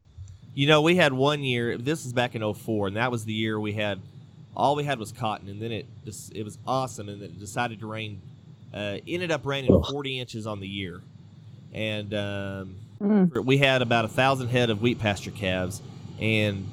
You 0.52 0.66
know, 0.66 0.82
we 0.82 0.94
had 0.94 1.14
one 1.14 1.42
year. 1.42 1.78
This 1.78 2.04
is 2.04 2.12
back 2.12 2.34
in 2.34 2.52
04, 2.52 2.88
and 2.88 2.96
that 2.98 3.10
was 3.10 3.24
the 3.24 3.32
year 3.32 3.58
we 3.58 3.72
had 3.72 3.98
all 4.54 4.76
we 4.76 4.84
had 4.84 4.98
was 4.98 5.10
cotton, 5.10 5.48
and 5.48 5.62
then 5.62 5.72
it 5.72 5.86
just 6.04 6.36
it 6.36 6.42
was 6.42 6.58
awesome, 6.66 7.08
and 7.08 7.22
then 7.22 7.30
it 7.30 7.40
decided 7.40 7.80
to 7.80 7.86
rain. 7.86 8.20
Uh, 8.74 8.98
ended 9.08 9.30
up 9.30 9.46
raining 9.46 9.72
Ugh. 9.72 9.86
40 9.90 10.20
inches 10.20 10.46
on 10.46 10.60
the 10.60 10.68
year, 10.68 11.00
and 11.72 12.12
um, 12.12 12.76
mm. 13.00 13.42
we 13.42 13.56
had 13.56 13.80
about 13.80 14.04
a 14.04 14.08
thousand 14.08 14.48
head 14.48 14.68
of 14.68 14.82
wheat 14.82 14.98
pasture 14.98 15.30
calves, 15.30 15.80
and 16.20 16.66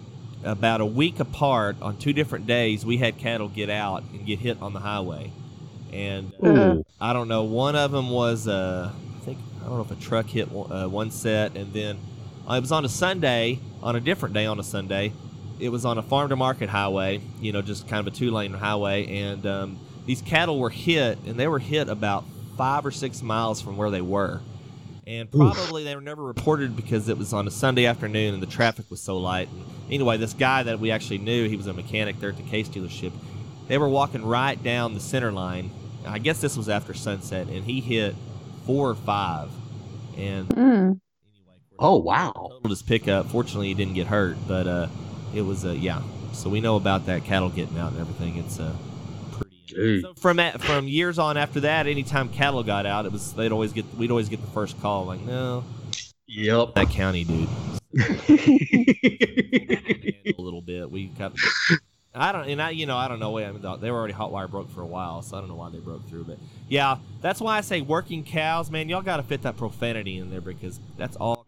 about 0.46 0.82
a 0.82 0.86
week 0.86 1.20
apart 1.20 1.76
on 1.82 1.98
two 1.98 2.14
different 2.14 2.48
days, 2.48 2.86
we 2.86 2.98
had 2.98 3.18
cattle 3.18 3.50
get 3.50 3.70
out 3.70 4.04
and 4.14 4.26
get 4.26 4.40
hit 4.40 4.62
on 4.62 4.74
the 4.74 4.80
highway, 4.80 5.32
and 5.92 6.32
uh. 6.42 6.78
I 7.02 7.14
don't 7.14 7.28
know. 7.28 7.44
One 7.44 7.76
of 7.76 7.92
them 7.92 8.10
was 8.10 8.48
uh, 8.48 8.92
I 8.94 9.20
think 9.26 9.40
I 9.62 9.66
don't 9.68 9.78
know 9.78 9.82
if 9.82 9.92
a 9.92 10.02
truck 10.02 10.28
hit 10.28 10.52
one, 10.52 10.72
uh, 10.72 10.88
one 10.88 11.12
set, 11.12 11.56
and 11.58 11.74
then 11.74 11.98
uh, 12.50 12.54
it 12.54 12.62
was 12.62 12.72
on 12.72 12.86
a 12.86 12.90
Sunday, 12.90 13.60
on 13.82 13.96
a 13.96 14.00
different 14.00 14.34
day 14.34 14.46
on 14.46 14.60
a 14.60 14.64
Sunday. 14.64 15.14
It 15.60 15.70
was 15.70 15.86
on 15.86 15.98
a 15.98 16.04
farm 16.04 16.30
to 16.30 16.36
market 16.36 16.70
highway, 16.70 17.22
you 17.40 17.52
know, 17.52 17.62
just 17.62 17.88
kind 17.88 18.06
of 18.06 18.14
a 18.14 18.16
two 18.16 18.32
lane 18.32 18.54
highway, 18.54 19.08
and 19.08 19.46
um, 19.46 19.80
these 20.06 20.22
cattle 20.22 20.60
were 20.60 20.70
hit, 20.70 21.18
and 21.26 21.40
they 21.40 21.48
were 21.48 21.60
hit 21.60 21.90
about 21.90 22.24
five 22.58 22.86
or 22.86 22.92
six 22.92 23.22
miles 23.22 23.62
from 23.62 23.78
where 23.78 23.90
they 23.90 24.02
were. 24.02 24.42
And 25.08 25.32
probably 25.32 25.84
they 25.84 25.94
were 25.96 26.02
never 26.02 26.24
reported 26.24 26.76
because 26.76 27.10
it 27.10 27.18
was 27.18 27.32
on 27.32 27.48
a 27.48 27.52
Sunday 27.52 27.86
afternoon 27.86 28.34
and 28.34 28.42
the 28.42 28.48
traffic 28.48 28.90
was 28.90 29.00
so 29.00 29.18
light. 29.18 29.48
And 29.50 29.64
anyway, 29.92 30.18
this 30.18 30.34
guy 30.34 30.64
that 30.64 30.80
we 30.80 30.90
actually 30.90 31.20
knew, 31.20 31.48
he 31.48 31.56
was 31.56 31.68
a 31.68 31.74
mechanic 31.74 32.20
there 32.20 32.30
at 32.30 32.38
the 32.38 32.44
case 32.44 32.68
dealership. 32.68 33.12
They 33.68 33.78
were 33.78 33.90
walking 33.90 34.26
right 34.26 34.62
down 34.62 34.94
the 34.96 35.00
center 35.00 35.32
line. 35.32 35.70
I 36.08 36.18
guess 36.20 36.42
this 36.42 36.58
was 36.58 36.70
after 36.70 36.94
sunset, 36.94 37.48
and 37.48 37.64
he 37.66 37.82
hit 37.82 38.16
four 38.66 38.90
or 38.90 38.96
five. 38.96 39.50
And 40.18 40.48
Mm. 40.50 41.00
Oh 41.78 41.98
wow. 41.98 42.32
totaled 42.34 42.70
his 42.70 42.82
pickup. 42.82 43.28
Fortunately, 43.28 43.68
he 43.68 43.74
didn't 43.74 43.96
get 43.96 44.08
hurt, 44.08 44.38
but 44.48 44.66
uh, 44.68 44.88
it 45.34 45.42
was 45.42 45.66
uh, 45.66 45.72
yeah. 45.72 46.02
So 46.32 46.50
we 46.50 46.62
know 46.62 46.76
about 46.78 47.06
that 47.08 47.26
cattle 47.26 47.50
getting 47.50 47.78
out 47.78 47.92
and 47.92 48.02
everything. 48.02 48.38
It's 48.38 48.60
uh, 48.60 48.74
pretty. 48.74 48.76
Gee. 48.76 48.95
So 49.76 50.14
from 50.16 50.38
that, 50.38 50.62
from 50.62 50.88
years 50.88 51.20
on 51.20 51.38
after 51.38 51.60
that, 51.62 51.88
anytime 51.88 52.30
cattle 52.30 52.64
got 52.64 52.86
out, 52.86 53.06
it 53.06 53.12
was 53.12 53.34
they'd 53.34 53.52
always 53.52 53.74
get 53.74 53.86
we'd 53.96 54.12
always 54.12 54.30
get 54.30 54.42
the 54.42 54.52
first 54.52 54.80
call 54.82 55.06
like 55.06 55.22
no 55.22 55.64
Yep. 56.28 56.76
that 56.76 56.90
county 56.90 57.24
dude 57.24 57.48
a 60.38 60.42
little 60.42 60.62
bit. 60.62 60.90
We 60.90 61.08
got. 61.08 61.34
I 62.18 62.32
don't, 62.32 62.48
and 62.48 62.62
I, 62.62 62.70
you 62.70 62.86
know, 62.86 62.96
I 62.96 63.10
don't 63.10 63.20
know. 63.20 63.32
Wait, 63.32 63.46
I 63.46 63.52
mean, 63.52 63.62
they 63.82 63.92
were 63.92 63.98
already 63.98 64.14
hot 64.14 64.32
wire 64.32 64.48
broke 64.48 64.70
for 64.72 64.82
a 64.82 64.86
while, 64.86 65.22
so 65.22 65.36
I 65.36 65.42
don't 65.42 65.50
know 65.50 65.56
why 65.56 65.70
they 65.70 65.80
broke 65.80 66.08
through. 66.08 66.24
But 66.24 66.38
yeah, 66.70 66.98
that's 67.22 67.42
why 67.42 67.58
I 67.58 67.62
say 67.62 67.82
working 67.82 68.24
cows, 68.24 68.72
man. 68.72 68.88
Y'all 68.88 69.02
got 69.02 69.18
to 69.18 69.24
fit 69.24 69.42
that 69.42 69.58
profanity 69.58 70.18
in 70.18 70.30
there 70.30 70.40
because 70.42 70.80
that's 70.98 71.18
all. 71.18 71.46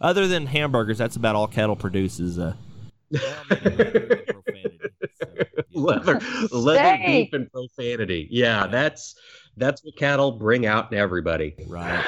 other 0.00 0.26
than 0.26 0.46
hamburgers, 0.46 0.96
that's 0.96 1.16
about 1.16 1.36
all 1.36 1.46
cattle 1.46 1.76
produces. 1.76 2.38
Uh, 2.38 2.54
well, 3.10 3.20
maybe 3.50 3.76
leather 3.76 4.24
and 4.26 4.26
profanity, 4.26 4.80
so, 5.20 5.26
yeah. 5.28 5.44
leather, 5.82 6.20
leather, 6.50 6.98
beef, 7.04 7.32
and 7.32 7.50
profanity. 7.50 8.28
Yeah, 8.30 8.66
that's 8.66 9.14
that's 9.56 9.84
what 9.84 9.96
cattle 9.96 10.32
bring 10.32 10.66
out 10.66 10.92
in 10.92 10.98
everybody. 10.98 11.54
Right. 11.66 12.04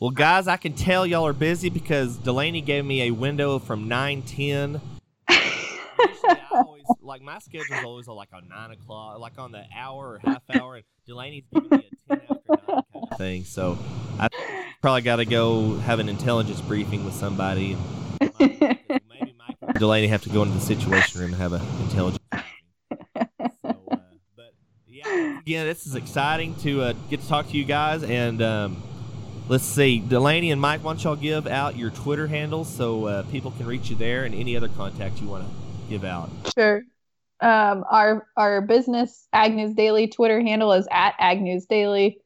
Well, 0.00 0.10
guys, 0.10 0.48
I 0.48 0.56
can 0.56 0.74
tell 0.74 1.06
y'all 1.06 1.26
are 1.26 1.32
busy 1.32 1.70
because 1.70 2.16
Delaney 2.16 2.60
gave 2.60 2.84
me 2.84 3.02
a 3.02 3.10
window 3.10 3.58
from 3.58 3.88
nine 3.88 4.22
ten. 4.22 4.80
Usually 5.30 6.30
I 6.30 6.38
always 6.52 6.84
like 7.00 7.22
my 7.22 7.38
schedule's 7.38 7.84
always 7.84 8.06
like 8.08 8.28
on 8.32 8.48
nine 8.48 8.72
o'clock, 8.72 9.18
like 9.18 9.38
on 9.38 9.52
the 9.52 9.64
hour 9.76 10.20
or 10.24 10.30
half 10.30 10.42
hour, 10.52 10.76
and 10.76 10.84
Delaney's 11.06 11.44
giving 11.52 11.70
me 11.70 11.90
a 12.10 12.16
ten 12.16 12.20
after 12.30 12.44
nine 12.48 12.82
kind 12.92 13.08
of 13.12 13.18
thing. 13.18 13.44
So 13.44 13.78
I 14.18 14.28
probably 14.80 15.02
got 15.02 15.16
to 15.16 15.24
go 15.24 15.76
have 15.78 15.98
an 15.98 16.08
intelligence 16.08 16.60
briefing 16.60 17.04
with 17.04 17.14
somebody. 17.14 17.76
Uh, 18.20 18.28
maybe 18.40 19.34
Mike 19.38 19.56
and 19.62 19.74
Delaney 19.78 20.08
have 20.08 20.22
to 20.22 20.30
go 20.30 20.42
into 20.42 20.54
the 20.54 20.60
situation 20.60 21.20
room 21.20 21.32
and 21.32 21.40
have 21.40 21.52
an 21.52 21.62
intelligence. 21.82 22.23
Again, 25.44 25.66
this 25.66 25.86
is 25.86 25.94
exciting 25.94 26.54
to 26.56 26.80
uh, 26.80 26.92
get 27.10 27.20
to 27.20 27.28
talk 27.28 27.48
to 27.48 27.56
you 27.56 27.64
guys 27.64 28.02
and. 28.02 28.42
Um, 28.42 28.82
Let's 29.46 29.64
see, 29.64 29.98
Delaney 29.98 30.52
and 30.52 30.58
Mike, 30.58 30.82
why 30.82 30.92
don't 30.94 31.04
y'all 31.04 31.16
give 31.16 31.46
out 31.46 31.76
your 31.76 31.90
Twitter 31.90 32.26
handles 32.26 32.66
so 32.66 33.04
uh, 33.04 33.22
people 33.24 33.50
can 33.50 33.66
reach 33.66 33.90
you 33.90 33.96
there 33.96 34.24
and 34.24 34.34
any 34.34 34.56
other 34.56 34.68
contact 34.68 35.20
you 35.20 35.28
want 35.28 35.44
to 35.44 35.50
give 35.90 36.02
out? 36.02 36.30
Sure. 36.56 36.82
Um, 37.40 37.84
our 37.90 38.26
our 38.38 38.62
business 38.62 39.28
Ag 39.34 39.54
News 39.54 39.74
Daily 39.74 40.08
Twitter 40.08 40.40
handle 40.40 40.72
is 40.72 40.88
at 40.90 41.14
Ag 41.18 41.42
News 41.42 41.66
Daily. 41.66 42.22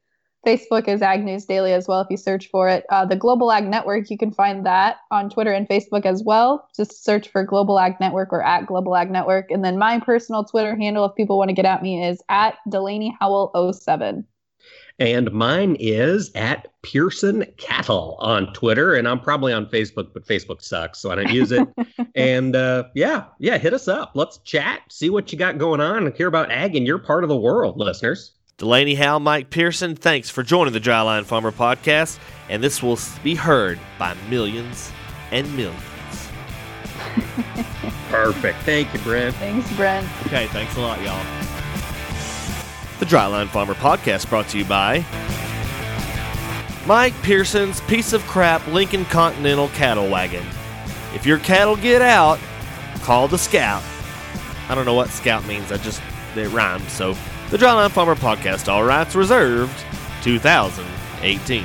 Facebook 0.47 0.89
is 0.89 1.03
Ag 1.03 1.25
News 1.25 1.45
Daily 1.45 1.73
as 1.73 1.89
well 1.89 2.01
if 2.01 2.09
you 2.11 2.17
search 2.17 2.49
for 2.49 2.69
it. 2.69 2.87
Uh, 2.91 3.05
the 3.05 3.17
Global 3.17 3.51
Ag 3.51 3.65
Network, 3.69 4.11
you 4.11 4.17
can 4.17 4.33
find 4.33 4.65
that 4.65 4.99
on 5.11 5.29
Twitter 5.29 5.53
and 5.53 5.69
Facebook 5.69 6.07
as 6.07 6.23
well. 6.23 6.69
Just 6.77 7.05
search 7.05 7.29
for 7.29 7.45
Global 7.45 7.79
Ag 7.79 7.99
Network 8.01 8.33
or 8.33 8.43
at 8.43 8.67
Global 8.67 8.97
Ag 8.97 9.11
Network. 9.11 9.51
And 9.51 9.65
then 9.65 9.79
my 9.79 9.99
personal 10.01 10.45
Twitter 10.45 10.77
handle, 10.77 11.05
if 11.05 11.15
people 11.17 11.39
want 11.39 11.49
to 11.49 11.55
get 11.55 11.65
at 11.65 11.83
me, 11.83 12.05
is 12.05 12.23
at 12.29 12.55
Delaney 12.69 13.17
Howell 13.21 13.73
07. 13.73 14.25
And 15.01 15.31
mine 15.33 15.77
is 15.79 16.33
at 16.35 16.67
Pearson 16.83 17.45
Cattle 17.57 18.17
on 18.19 18.53
Twitter, 18.53 18.95
and 18.95 19.07
I'm 19.07 19.21
probably 19.21 19.53
on 19.53 19.67
Facebook, 19.67 20.13
but 20.13 20.27
Facebook 20.27 20.61
sucks, 20.61 20.99
so 20.99 21.13
I 21.13 21.15
don't 21.15 21.31
use 21.31 21.53
it. 21.53 21.69
and 22.17 22.57
uh, 22.57 22.85
yeah, 22.97 23.27
yeah, 23.39 23.59
hit 23.59 23.75
us 23.75 23.87
up. 23.87 24.13
Let's 24.15 24.39
chat, 24.39 24.81
see 24.89 25.09
what 25.09 25.31
you 25.31 25.39
got 25.39 25.59
going 25.59 25.81
on, 25.81 26.07
and 26.07 26.17
hear 26.17 26.27
about 26.27 26.51
ag 26.51 26.75
in 26.75 26.85
your 26.85 26.99
part 26.99 27.23
of 27.23 27.29
the 27.29 27.37
world, 27.37 27.79
listeners. 27.79 28.33
Delaney 28.59 28.97
Howell, 28.97 29.21
Mike 29.21 29.51
Pearson, 29.51 29.95
thanks 29.95 30.31
for 30.31 30.43
joining 30.43 30.73
the 30.73 30.81
Dryline 30.81 31.25
Farmer 31.25 31.53
podcast, 31.53 32.19
and 32.49 32.61
this 32.61 32.83
will 32.83 32.99
be 33.23 33.37
heard 33.37 33.79
by 34.01 34.15
millions 34.29 34.91
and 35.31 35.57
millions. 35.57 35.81
Perfect. 38.09 38.59
Thank 38.63 38.93
you, 38.93 38.99
Brent. 39.01 39.37
Thanks, 39.37 39.73
Brent. 39.77 40.09
Okay, 40.27 40.49
thanks 40.49 40.77
a 40.77 40.81
lot, 40.81 41.01
y'all. 41.03 41.25
The 42.99 43.07
Dryline 43.07 43.47
Farmer 43.47 43.75
podcast 43.75 44.29
brought 44.29 44.49
to 44.49 44.59
you 44.59 44.65
by 44.65 45.05
Mike 46.85 47.15
Pearson's 47.23 47.81
piece 47.83 48.13
of 48.13 48.27
crap 48.27 48.67
Lincoln 48.67 49.05
Continental 49.05 49.69
cattle 49.69 50.11
wagon. 50.11 50.45
If 51.15 51.25
your 51.25 51.39
cattle 51.39 51.77
get 51.77 52.03
out, 52.03 52.41
call 53.03 53.29
the 53.29 53.39
scout. 53.39 53.85
I 54.69 54.75
don't 54.75 54.85
know 54.85 54.95
what 54.95 55.11
scout 55.11 55.47
means, 55.47 55.71
I 55.71 55.77
just, 55.77 56.03
it 56.35 56.49
rhymes. 56.49 56.91
So, 56.91 57.17
the 57.51 57.57
Dryline 57.57 57.91
Farmer 57.91 58.15
podcast, 58.15 58.71
all 58.71 58.85
rights 58.85 59.15
reserved, 59.15 59.85
2018. 60.23 61.65